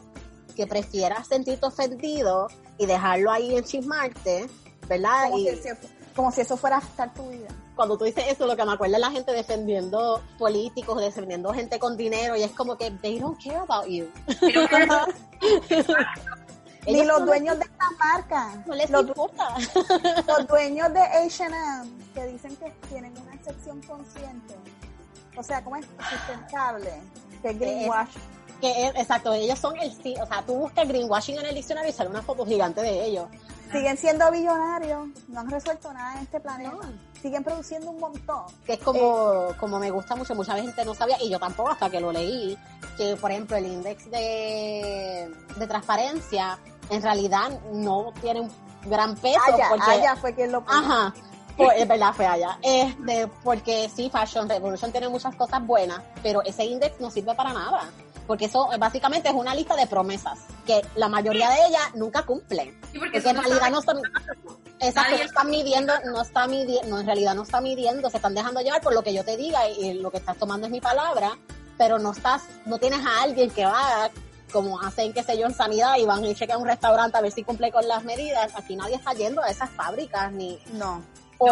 [0.54, 2.46] que prefieras sentirte ofendido
[2.78, 4.48] y dejarlo ahí en chismarte,
[4.88, 5.30] ¿verdad?
[5.30, 5.68] Como, si,
[6.14, 7.48] como si eso fuera a afectar tu vida.
[7.74, 11.80] Cuando tú dices eso, lo que me acuerda es la gente defendiendo políticos, defendiendo gente
[11.80, 14.08] con dinero, y es como que they don't care about you.
[16.86, 18.64] Ni los dueños de esta marca.
[18.66, 19.54] No les los, importa.
[20.26, 21.56] Los dueños de H&M
[22.14, 24.56] que dicen que tienen una sección consciente.
[25.36, 26.90] O sea, ¿cómo es sustentable?
[27.40, 28.22] Que greenwashing.
[28.60, 31.92] Que exacto, ellos son el sí, o sea, tú buscas greenwashing en el diccionario y
[31.92, 33.28] sale una foto gigante de ellos.
[33.72, 36.76] Siguen siendo billonarios, no han resuelto nada en este planeta.
[37.22, 38.44] Siguen produciendo un montón.
[38.66, 41.70] Que es como, eh, como me gusta mucho, mucha gente no sabía, y yo tampoco
[41.70, 42.58] hasta que lo leí,
[42.98, 46.58] que por ejemplo el índice de, de transparencia
[46.90, 48.50] en realidad no tiene un
[48.84, 49.40] gran peso.
[49.54, 50.76] Allá, porque, allá fue quien lo puso.
[50.76, 51.14] Ajá,
[51.56, 52.58] pues, es verdad, fue allá.
[52.62, 57.52] Este, porque sí, Fashion Revolution tiene muchas cosas buenas, pero ese índice no sirve para
[57.52, 57.84] nada.
[58.32, 62.80] Porque eso básicamente es una lista de promesas que la mayoría de ellas nunca cumplen.
[62.98, 63.98] porque, en realidad no están,
[64.80, 68.34] exacto, no están midiendo, no está midiendo, no, en realidad no está midiendo, se están
[68.34, 70.80] dejando llevar por lo que yo te diga y, lo que estás tomando es mi
[70.80, 71.36] palabra,
[71.76, 74.08] pero no estás, no tienes a alguien que va
[74.50, 77.32] como hacen, qué sé yo, en sanidad y van y chequean un restaurante a ver
[77.32, 80.58] si cumple con las medidas, aquí nadie está yendo a esas fábricas ni...
[80.72, 81.02] No.
[81.36, 81.50] O,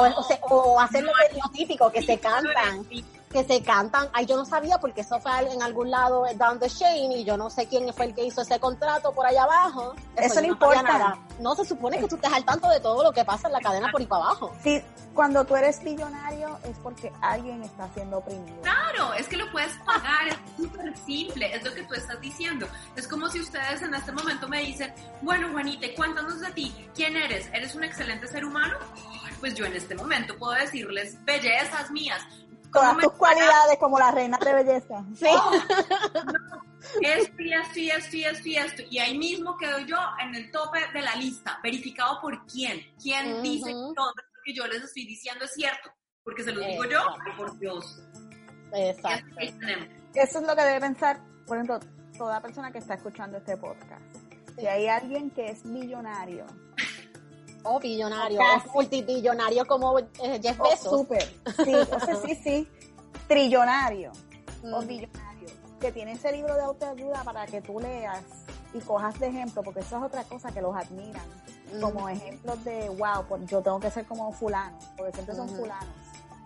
[0.48, 1.12] o, hacer lo,
[1.52, 2.86] típico, que se cantan
[3.30, 4.08] que se cantan.
[4.12, 7.36] Ay, yo no sabía porque eso fue en algún lado down the chain y yo
[7.36, 9.94] no sé quién fue el que hizo ese contrato por allá abajo.
[10.16, 10.82] Eso, no importa.
[10.82, 11.18] Nada.
[11.38, 13.60] No se supone que tú estés al tanto de todo lo que pasa en la
[13.60, 14.52] cadena por ahí para abajo.
[14.64, 14.82] Sí,
[15.14, 18.60] cuando tú eres millonario es porque alguien está siendo oprimido.
[18.62, 22.66] Claro, es que lo puedes pagar, es súper simple, es lo que tú estás diciendo.
[22.96, 27.16] Es como si ustedes en este momento me dicen, bueno Juanita, cuéntanos de ti, ¿quién
[27.16, 27.48] eres?
[27.52, 28.76] ¿Eres un excelente ser humano?
[29.38, 32.20] Pues yo en este momento puedo decirles bellezas mías,
[32.72, 35.04] Todas tus cualidades como la reina de belleza.
[35.14, 35.26] Sí.
[37.02, 38.83] esto y esto y esto y esto y esto.
[38.90, 42.80] Y ahí mismo quedo yo en el tope de la lista, verificado por quién.
[43.02, 45.90] ¿Quién dice que todo lo que yo les estoy diciendo es cierto?
[46.22, 47.00] Porque se lo digo yo,
[47.37, 48.02] por Dios.
[48.72, 49.35] Exacto.
[50.14, 51.80] Eso es lo que debe pensar, por ejemplo,
[52.16, 54.02] toda persona que está escuchando este podcast.
[54.56, 56.44] Si hay alguien que es millonario,
[57.64, 60.87] o billonario, o multibillonario como eh, Jeff Bezos.
[60.87, 61.23] Oh, súper,
[61.65, 62.69] sí, o sea, sí, sí,
[63.29, 64.13] trillonario
[64.65, 64.87] o mm.
[64.87, 65.48] billonario,
[65.81, 68.25] que tiene ese libro de autoayuda para que tú leas
[68.73, 71.27] y cojas de ejemplo, porque eso es otra cosa que los admiran,
[71.75, 71.81] mm.
[71.81, 75.94] como ejemplos de, wow, pues yo tengo que ser como fulano, porque siempre son fulanos.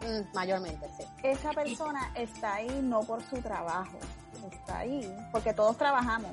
[0.01, 1.05] Mm, mayormente, sí.
[1.23, 3.99] Esa persona está ahí no por su trabajo,
[4.51, 6.31] está ahí porque todos trabajamos.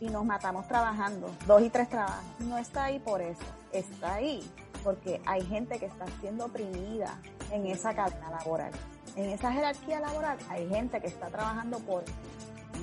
[0.00, 2.24] Y nos matamos trabajando, dos y tres trabajos.
[2.40, 4.42] No está ahí por eso, está ahí
[4.86, 7.18] porque hay gente que está siendo oprimida
[7.50, 8.70] en esa cadena laboral.
[9.16, 12.04] En esa jerarquía laboral hay gente que está trabajando por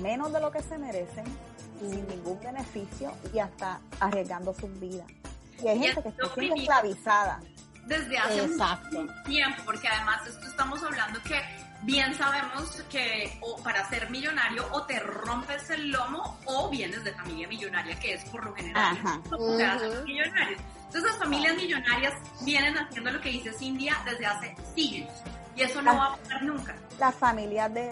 [0.02, 1.24] menos de lo que se merecen,
[1.80, 5.06] sin ningún beneficio y hasta arriesgando sus vidas.
[5.62, 7.40] Y hay gente que está siendo esclavizada.
[7.86, 11.40] Desde hace mucho tiempo, porque además esto estamos hablando que
[11.84, 17.12] bien sabemos que o para ser millonario o te rompes el lomo o vienes de
[17.12, 18.96] familia millonaria, que es por lo general
[20.04, 20.60] millonarios.
[20.86, 25.10] Entonces las familias millonarias vienen haciendo lo que dice Cindy desde hace siglos.
[25.56, 26.74] Y eso no va a pasar nunca.
[26.98, 27.90] Las familias de,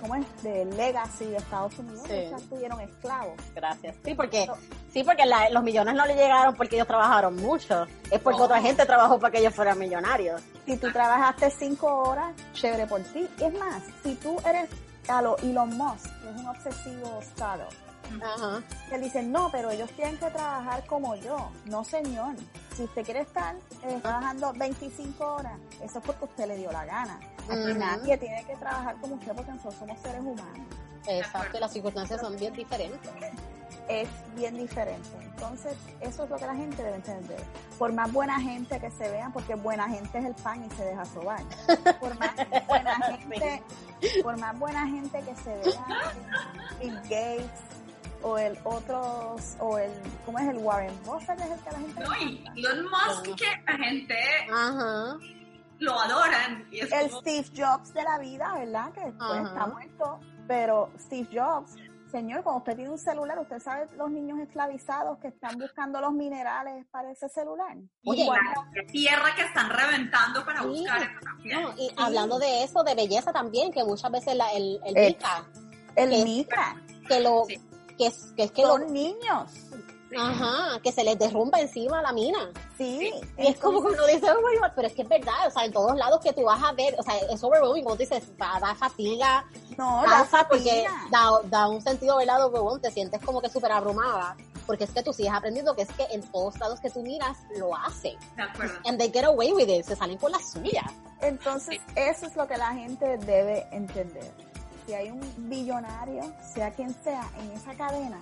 [0.00, 0.42] ¿cómo es?
[0.42, 2.08] de Legacy de Estados Unidos
[2.48, 3.34] tuvieron esclavos.
[3.54, 3.96] Gracias.
[4.04, 4.48] Sí, porque,
[4.92, 7.86] sí, porque los millones no le llegaron porque ellos trabajaron mucho.
[8.10, 10.40] Es porque otra gente trabajó para que ellos fueran millonarios.
[10.64, 13.28] Si tú trabajaste cinco horas, chévere por ti.
[13.38, 14.68] Es más, si tú eres
[15.08, 17.68] a lo Elon Musk, que es un obsesivo startup,
[18.22, 18.62] Ajá.
[18.90, 21.50] Él dice, no, pero ellos tienen que trabajar como yo.
[21.66, 22.34] No, señor.
[22.76, 26.84] Si usted quiere estar eh, trabajando 25 horas, eso es porque usted le dio la
[26.84, 27.20] gana.
[27.48, 30.66] Aquí nadie tiene que trabajar como usted porque nosotros somos seres humanos.
[31.06, 33.10] Exacto, las circunstancias son bien diferentes.
[33.88, 35.08] Es bien diferente.
[35.20, 37.42] Entonces, eso es lo que la gente debe entender.
[37.78, 40.84] Por más buena gente que se vean, porque buena gente es el pan y se
[40.84, 41.42] deja sobar.
[41.98, 42.34] Por más
[42.68, 43.62] buena gente,
[44.22, 46.12] por más buena gente que se vea,
[46.80, 47.50] Bill Gates,
[48.22, 49.90] o el otro, o el,
[50.26, 51.38] ¿cómo es el Warren Buffett?
[51.40, 52.00] Es el que la gente...
[52.04, 54.18] No, y Elon Musk que la gente
[55.78, 56.66] lo adoran.
[56.70, 58.92] Y es el Steve Jobs de la vida, ¿verdad?
[58.92, 61.74] Que después está muerto, pero Steve Jobs,
[62.10, 66.12] señor, cuando usted tiene un celular, usted sabe los niños esclavizados que están buscando los
[66.12, 67.76] minerales para ese celular.
[68.04, 71.08] Oye, la tierra que están reventando para buscar
[71.44, 75.06] no, y hablando de eso, de belleza también, que muchas veces la, el, el, el
[75.06, 75.44] Mica.
[75.96, 76.76] El Mica.
[77.08, 77.44] Que lo,
[78.00, 79.50] que es que, es que los niños.
[80.18, 82.50] Ajá, que se les derrumba encima la mina.
[82.76, 83.12] Sí.
[83.38, 85.72] Y es como que uno dice, oh pero es que es verdad, o sea, en
[85.72, 88.56] todos lados que tú vas a ver, o sea, es overwhelming, como tú dices, va
[88.56, 89.44] a dar fatiga.
[89.78, 90.48] No, da fatiga.
[90.48, 92.44] Porque da, da, un sentido, ¿verdad?
[92.46, 94.36] Overwhelming, te sientes como que súper abrumada,
[94.66, 97.36] porque es que tú sigues aprendiendo que es que en todos lados que tú miras,
[97.56, 98.18] lo hacen.
[98.34, 98.74] De acuerdo.
[98.86, 100.90] And they get away with it, se salen con la suya.
[101.20, 104.49] Entonces, eso es lo que la gente debe entender
[104.90, 106.20] si hay un billonario,
[106.52, 108.18] sea quien sea, en esa cadena,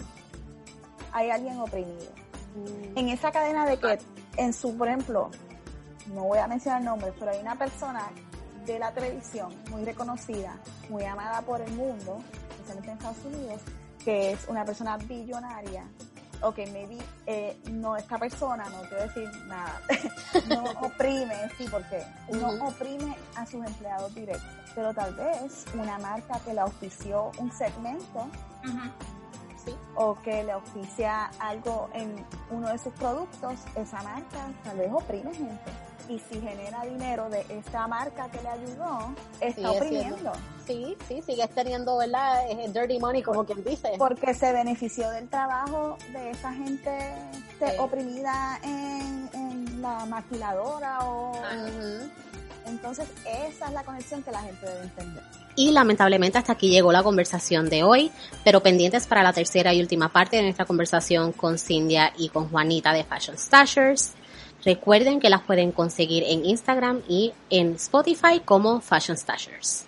[1.12, 2.12] hay alguien oprimido.
[2.54, 2.98] Mm.
[2.98, 3.98] En esa cadena de que,
[4.36, 5.30] en su, por ejemplo,
[6.08, 8.02] no voy a mencionar nombres, pero hay una persona
[8.66, 10.58] de la televisión muy reconocida,
[10.90, 13.62] muy amada por el mundo, especialmente en Estados Unidos,
[14.04, 15.88] que es una persona billonaria.
[16.42, 19.80] Ok, maybe eh, no, esta persona, no quiero decir nada,
[20.48, 26.38] no oprime, sí, porque no oprime a sus empleados directos pero tal vez una marca
[26.44, 28.28] que le ofició un segmento
[29.96, 35.34] o que le oficia algo en uno de sus productos, esa marca tal vez oprime
[35.34, 35.72] gente.
[36.08, 40.32] Y si genera dinero de esta marca que le ayudó, está oprimiendo.
[40.64, 42.44] Sí, sí, sigues teniendo, ¿verdad?
[42.72, 43.94] Dirty money, como quien dice.
[43.98, 47.16] Porque se benefició del trabajo de esa gente
[47.80, 51.32] oprimida en, la maquiladora o...
[52.68, 55.22] Entonces, esa es la conexión que la gente debe entender.
[55.56, 58.12] Y lamentablemente hasta aquí llegó la conversación de hoy,
[58.44, 62.48] pero pendientes para la tercera y última parte de nuestra conversación con Cindia y con
[62.48, 64.14] Juanita de Fashion Stashers.
[64.64, 69.86] Recuerden que las pueden conseguir en Instagram y en Spotify como Fashion Stashers.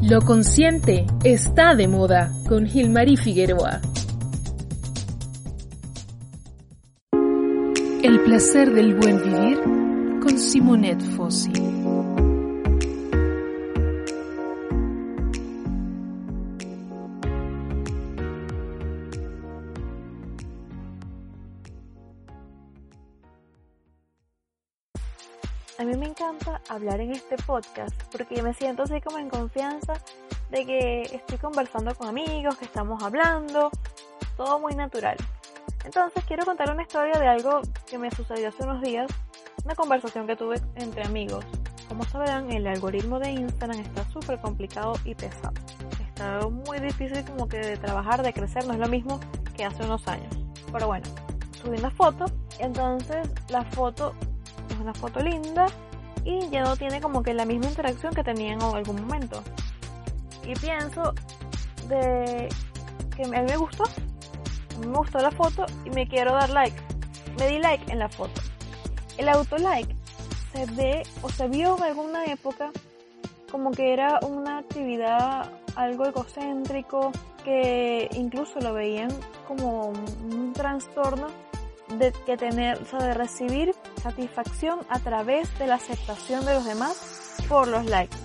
[0.00, 3.80] Lo consciente está de moda con Gilmarí Figueroa.
[8.02, 9.81] El placer del buen vivir
[10.32, 11.52] con Simonette Fossi.
[25.78, 29.94] a mí me encanta hablar en este podcast porque me siento así como en confianza
[30.50, 33.70] de que estoy conversando con amigos, que estamos hablando,
[34.36, 35.16] todo muy natural.
[35.84, 39.10] Entonces quiero contar una historia de algo que me sucedió hace unos días,
[39.64, 41.44] una conversación que tuve entre amigos.
[41.88, 45.52] Como sabrán, el algoritmo de Instagram está súper complicado y pesado.
[46.00, 49.20] Está muy difícil como que de trabajar, de crecer, no es lo mismo
[49.56, 50.34] que hace unos años.
[50.72, 51.06] Pero bueno,
[51.62, 52.24] subí una foto,
[52.58, 54.14] entonces la foto
[54.70, 55.66] es una foto linda
[56.24, 59.42] y ya no tiene como que la misma interacción que tenía en algún momento.
[60.44, 61.14] Y pienso
[61.88, 62.48] de
[63.16, 63.84] que a mí me gustó,
[64.80, 66.76] me gustó la foto y me quiero dar like.
[67.38, 68.40] Me di like en la foto.
[69.16, 69.94] El auto like
[70.52, 72.70] se ve o se vio en alguna época
[73.50, 77.12] como que era una actividad algo egocéntrico
[77.44, 79.10] que incluso lo veían
[79.46, 81.28] como un trastorno
[81.98, 87.36] de que tener, o de recibir satisfacción a través de la aceptación de los demás
[87.48, 88.16] por los likes.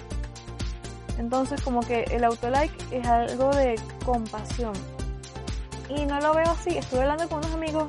[1.18, 3.76] Entonces como que el autolike es algo de
[4.06, 4.74] compasión.
[5.90, 6.78] Y no lo veo así.
[6.78, 7.88] Estuve hablando con unos amigos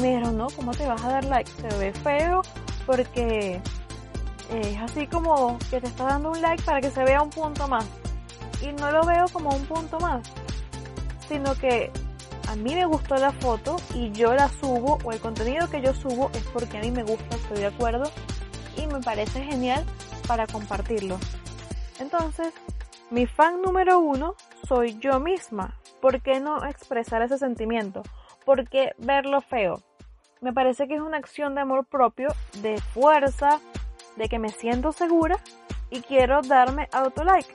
[0.00, 1.50] me no, ¿cómo te vas a dar like?
[1.50, 2.42] Se ve feo
[2.86, 3.60] porque
[4.50, 7.68] es así como que te está dando un like para que se vea un punto
[7.68, 7.86] más.
[8.60, 10.22] Y no lo veo como un punto más,
[11.28, 11.90] sino que
[12.48, 15.94] a mí me gustó la foto y yo la subo o el contenido que yo
[15.94, 18.10] subo es porque a mí me gusta, estoy de acuerdo
[18.76, 19.84] y me parece genial
[20.26, 21.18] para compartirlo.
[21.98, 22.52] Entonces,
[23.10, 24.34] mi fan número uno
[24.66, 25.76] soy yo misma.
[26.00, 28.02] ¿Por qué no expresar ese sentimiento?
[28.44, 29.80] ¿Por qué verlo feo?
[30.40, 32.28] Me parece que es una acción de amor propio,
[32.60, 33.60] de fuerza,
[34.16, 35.38] de que me siento segura
[35.90, 37.54] y quiero darme auto like.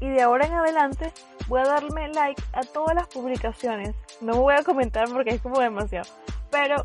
[0.00, 1.12] Y de ahora en adelante
[1.48, 3.94] voy a darme like a todas las publicaciones.
[4.20, 6.08] No voy a comentar porque es como demasiado.
[6.50, 6.84] Pero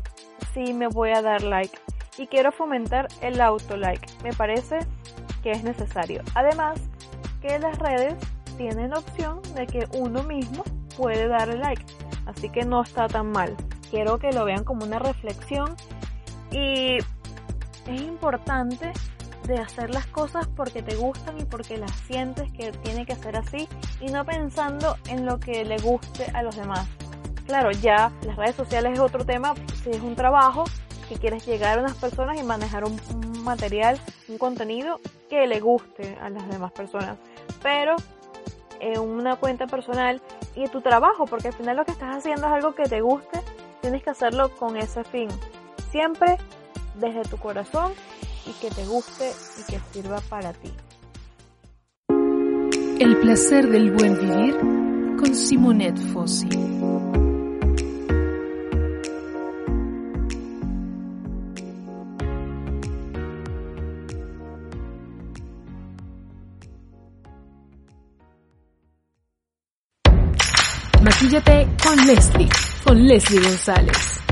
[0.54, 1.78] sí me voy a dar like.
[2.16, 4.06] Y quiero fomentar el auto like.
[4.24, 4.80] Me parece
[5.42, 6.22] que es necesario.
[6.34, 6.80] Además,
[7.40, 8.14] que las redes
[8.56, 10.64] tienen la opción de que uno mismo
[10.96, 11.84] puede darle like.
[12.28, 13.56] Así que no está tan mal.
[13.90, 15.74] Quiero que lo vean como una reflexión
[16.52, 18.92] y es importante
[19.44, 23.36] de hacer las cosas porque te gustan y porque las sientes que tiene que ser
[23.36, 23.66] así
[24.00, 26.86] y no pensando en lo que le guste a los demás.
[27.46, 30.64] Claro, ya las redes sociales es otro tema, si es un trabajo,
[31.08, 33.00] que quieres llegar a unas personas y manejar un,
[33.42, 33.98] material,
[34.28, 35.00] un contenido
[35.30, 37.16] que le guste a las demás personas.
[37.62, 37.96] Pero
[38.80, 40.20] en una cuenta personal
[40.58, 43.40] y tu trabajo, porque al final lo que estás haciendo es algo que te guste,
[43.80, 45.28] tienes que hacerlo con ese fin.
[45.90, 46.36] Siempre
[46.96, 47.92] desde tu corazón
[48.44, 49.30] y que te guste
[49.60, 50.72] y que sirva para ti.
[52.98, 54.58] El placer del buen vivir
[55.16, 56.48] con Simonet Fossi.
[71.20, 72.48] Maquíllate con Leslie,
[72.84, 74.27] con Leslie González.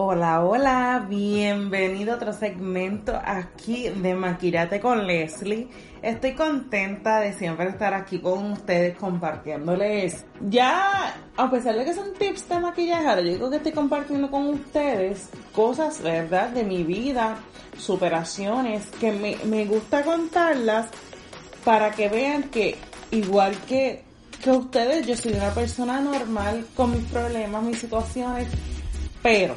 [0.00, 5.66] Hola, hola, bienvenido a otro segmento aquí de Maquillate con Leslie.
[6.00, 10.24] Estoy contenta de siempre estar aquí con ustedes compartiéndoles.
[10.48, 14.46] Ya, a pesar de que son tips de maquillaje, yo digo que estoy compartiendo con
[14.50, 16.50] ustedes cosas, ¿verdad?
[16.50, 17.36] De mi vida,
[17.76, 20.86] superaciones, que me, me gusta contarlas
[21.64, 22.76] para que vean que
[23.10, 24.04] igual que,
[24.44, 28.46] que ustedes, yo soy una persona normal con mis problemas, mis situaciones,
[29.24, 29.56] pero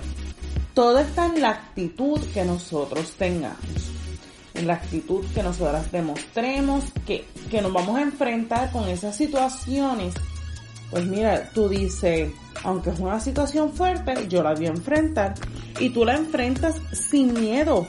[0.74, 3.92] todo está en la actitud que nosotros tengamos,
[4.54, 10.14] en la actitud que nosotras demostremos que, que nos vamos a enfrentar con esas situaciones.
[10.90, 12.32] Pues mira, tú dices,
[12.64, 15.36] aunque es una situación fuerte, yo la voy a enfrentar
[15.80, 17.88] y tú la enfrentas sin miedo.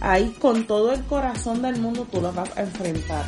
[0.00, 3.24] Ahí con todo el corazón del mundo tú la vas a enfrentar.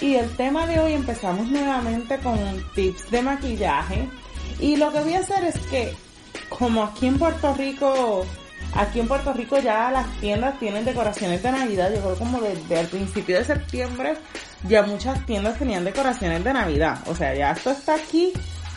[0.00, 2.38] Y el tema de hoy empezamos nuevamente con
[2.74, 4.08] tips de maquillaje.
[4.58, 5.94] Y lo que voy a hacer es que,
[6.48, 8.24] como aquí en Puerto Rico
[8.74, 11.90] Aquí en Puerto Rico ya las tiendas tienen decoraciones de Navidad.
[11.94, 14.14] Yo creo como desde el principio de septiembre
[14.68, 16.98] ya muchas tiendas tenían decoraciones de Navidad.
[17.06, 18.32] O sea, ya esto está aquí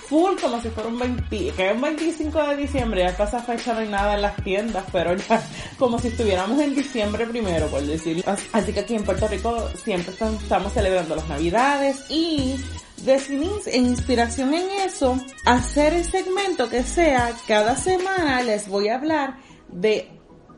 [0.08, 3.42] full como si fuera un 20, que es un 25 de diciembre, ya hasta esa
[3.42, 5.42] fecha no hay nada en las tiendas, pero ya
[5.80, 8.24] como si estuviéramos en diciembre primero, por decirlo.
[8.52, 12.56] Así que aquí en Puerto Rico siempre estamos celebrando las Navidades y
[13.04, 18.96] decidí en inspiración en eso hacer el segmento que sea cada semana les voy a
[18.96, 19.36] hablar
[19.74, 20.10] de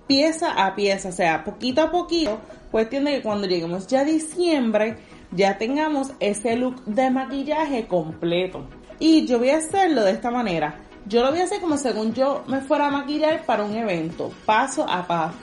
[0.08, 2.40] pieza a pieza, o sea, poquito a poquito,
[2.72, 4.98] cuestión de que cuando lleguemos ya a diciembre,
[5.32, 8.68] ya tengamos ese look de maquillaje completo.
[9.00, 10.80] Y yo voy a hacerlo de esta manera.
[11.08, 14.32] Yo lo voy a hacer como según yo me fuera a maquillar para un evento,
[14.46, 15.38] paso a paso.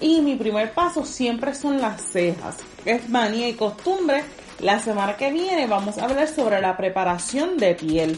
[0.00, 4.24] Y mi primer paso siempre son las cejas, es manía y costumbre.
[4.60, 8.16] La semana que viene vamos a hablar sobre la preparación de piel.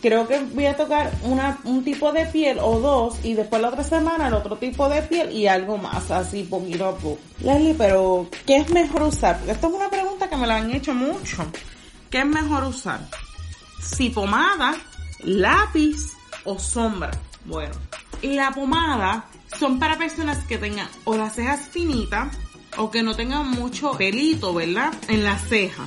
[0.00, 3.68] Creo que voy a tocar una, un tipo de piel o dos y después la
[3.68, 7.18] otra semana el otro tipo de piel y algo más, así poquito a poco.
[7.40, 9.38] Leslie, pero ¿qué es mejor usar?
[9.38, 11.44] Porque esto es una pregunta que me la han hecho mucho.
[12.10, 13.00] ¿Qué es mejor usar?
[13.82, 14.76] Si pomada,
[15.24, 15.96] lápiz
[16.44, 17.10] o sombra.
[17.44, 17.74] Bueno,
[18.22, 19.24] la pomada
[19.58, 22.36] son para personas que tengan o las cejas finitas
[22.76, 24.92] o que no tengan mucho pelito, ¿verdad?
[25.08, 25.86] En la ceja.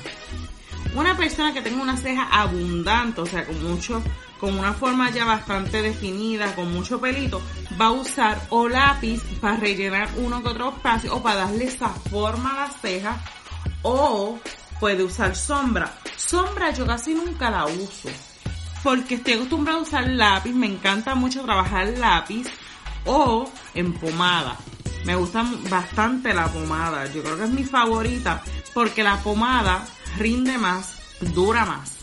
[0.94, 4.04] Una persona que tenga una ceja abundante, o sea, con mucho,
[4.40, 7.42] con una forma ya bastante definida, con mucho pelito,
[7.80, 11.90] va a usar o lápiz para rellenar uno que otro espacio o para darle esa
[11.90, 13.18] forma a la ceja
[13.84, 14.38] o
[14.80, 15.94] puede usar sombra.
[16.18, 18.10] Sombra yo casi nunca la uso
[18.84, 22.48] porque estoy acostumbrada a usar lápiz, me encanta mucho trabajar lápiz
[23.06, 24.58] o en pomada.
[25.06, 29.86] Me gusta bastante la pomada, yo creo que es mi favorita porque la pomada
[30.18, 31.00] rinde más,
[31.34, 31.98] dura más.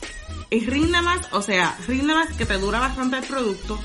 [0.51, 3.79] Y rinde más, o sea, rinde más que te dura bastante el producto,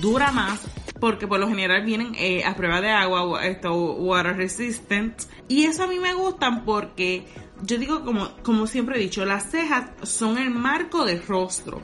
[0.00, 0.60] dura más
[1.02, 5.20] porque por lo general vienen eh, a prueba de agua, esto, water resistant.
[5.48, 7.26] Y eso a mí me gustan porque
[7.60, 11.82] yo digo como, como siempre he dicho, las cejas son el marco del rostro.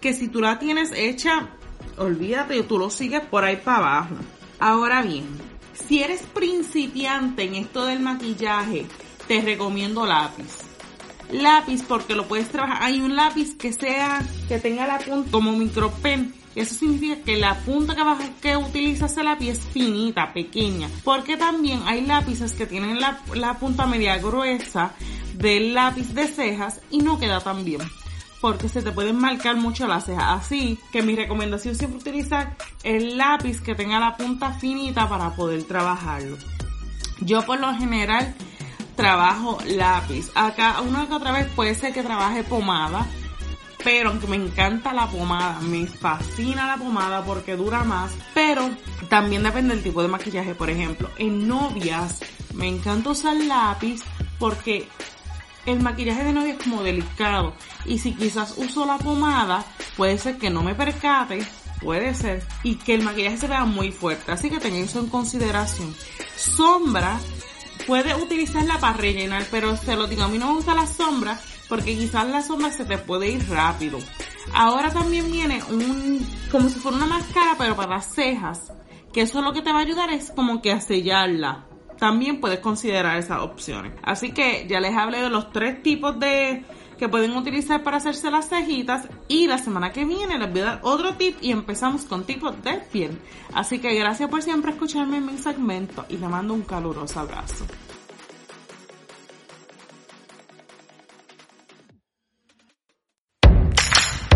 [0.00, 1.50] Que si tú la tienes hecha,
[1.96, 4.16] olvídate, tú lo sigues por ahí para abajo.
[4.58, 5.26] Ahora bien,
[5.72, 8.86] si eres principiante en esto del maquillaje,
[9.28, 10.65] te recomiendo lápiz.
[11.32, 12.78] Lápiz porque lo puedes trabajar.
[12.82, 16.34] Hay un lápiz que sea, que tenga la punta como micropen.
[16.54, 20.88] Eso significa que la punta que, vas, que utilizas el lápiz es finita, pequeña.
[21.04, 24.92] Porque también hay lápices que tienen la, la punta media gruesa
[25.34, 27.82] del lápiz de cejas y no queda tan bien
[28.40, 30.44] porque se te pueden marcar mucho las cejas.
[30.44, 35.34] Así que mi recomendación es siempre utilizar el lápiz que tenga la punta finita para
[35.34, 36.36] poder trabajarlo.
[37.20, 38.34] Yo por lo general
[38.96, 40.30] trabajo lápiz.
[40.34, 43.06] Acá una que otra vez puede ser que trabaje pomada.
[43.84, 48.10] Pero aunque me encanta la pomada, me fascina la pomada porque dura más.
[48.34, 48.68] Pero
[49.08, 50.56] también depende del tipo de maquillaje.
[50.56, 52.20] Por ejemplo, en novias
[52.54, 54.02] me encanta usar lápiz
[54.40, 54.88] porque
[55.66, 57.54] el maquillaje de novia es como delicado.
[57.84, 59.64] Y si quizás uso la pomada,
[59.96, 61.46] puede ser que no me percate,
[61.80, 64.32] puede ser, y que el maquillaje se vea muy fuerte.
[64.32, 65.94] Así que tengan eso en consideración.
[66.36, 67.18] Sombra,
[67.86, 71.40] puede utilizarla para rellenar, pero se lo digo, a mí no me gusta la sombra
[71.68, 73.98] porque quizás la sombra se te puede ir rápido.
[74.52, 78.72] Ahora también viene un, como si fuera una máscara, pero para las cejas.
[79.12, 81.66] Que eso lo que te va a ayudar es como que a sellarla
[81.98, 83.92] también puedes considerar esas opciones.
[84.02, 86.64] Así que ya les hablé de los tres tipos de
[86.98, 90.64] que pueden utilizar para hacerse las cejitas y la semana que viene les voy a
[90.64, 93.18] dar otro tip y empezamos con tipos de piel.
[93.54, 97.66] Así que gracias por siempre escucharme en mi segmento y te mando un caluroso abrazo.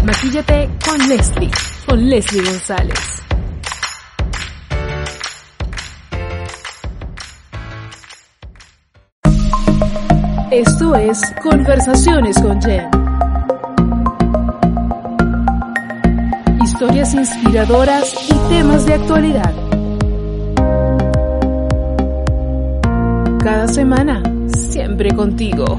[0.05, 1.51] Maquíllate con Leslie,
[1.87, 3.30] con Leslie González.
[10.51, 12.89] Esto es Conversaciones con Jen.
[16.61, 19.55] Historias inspiradoras y temas de actualidad.
[23.45, 25.79] Cada semana, siempre contigo.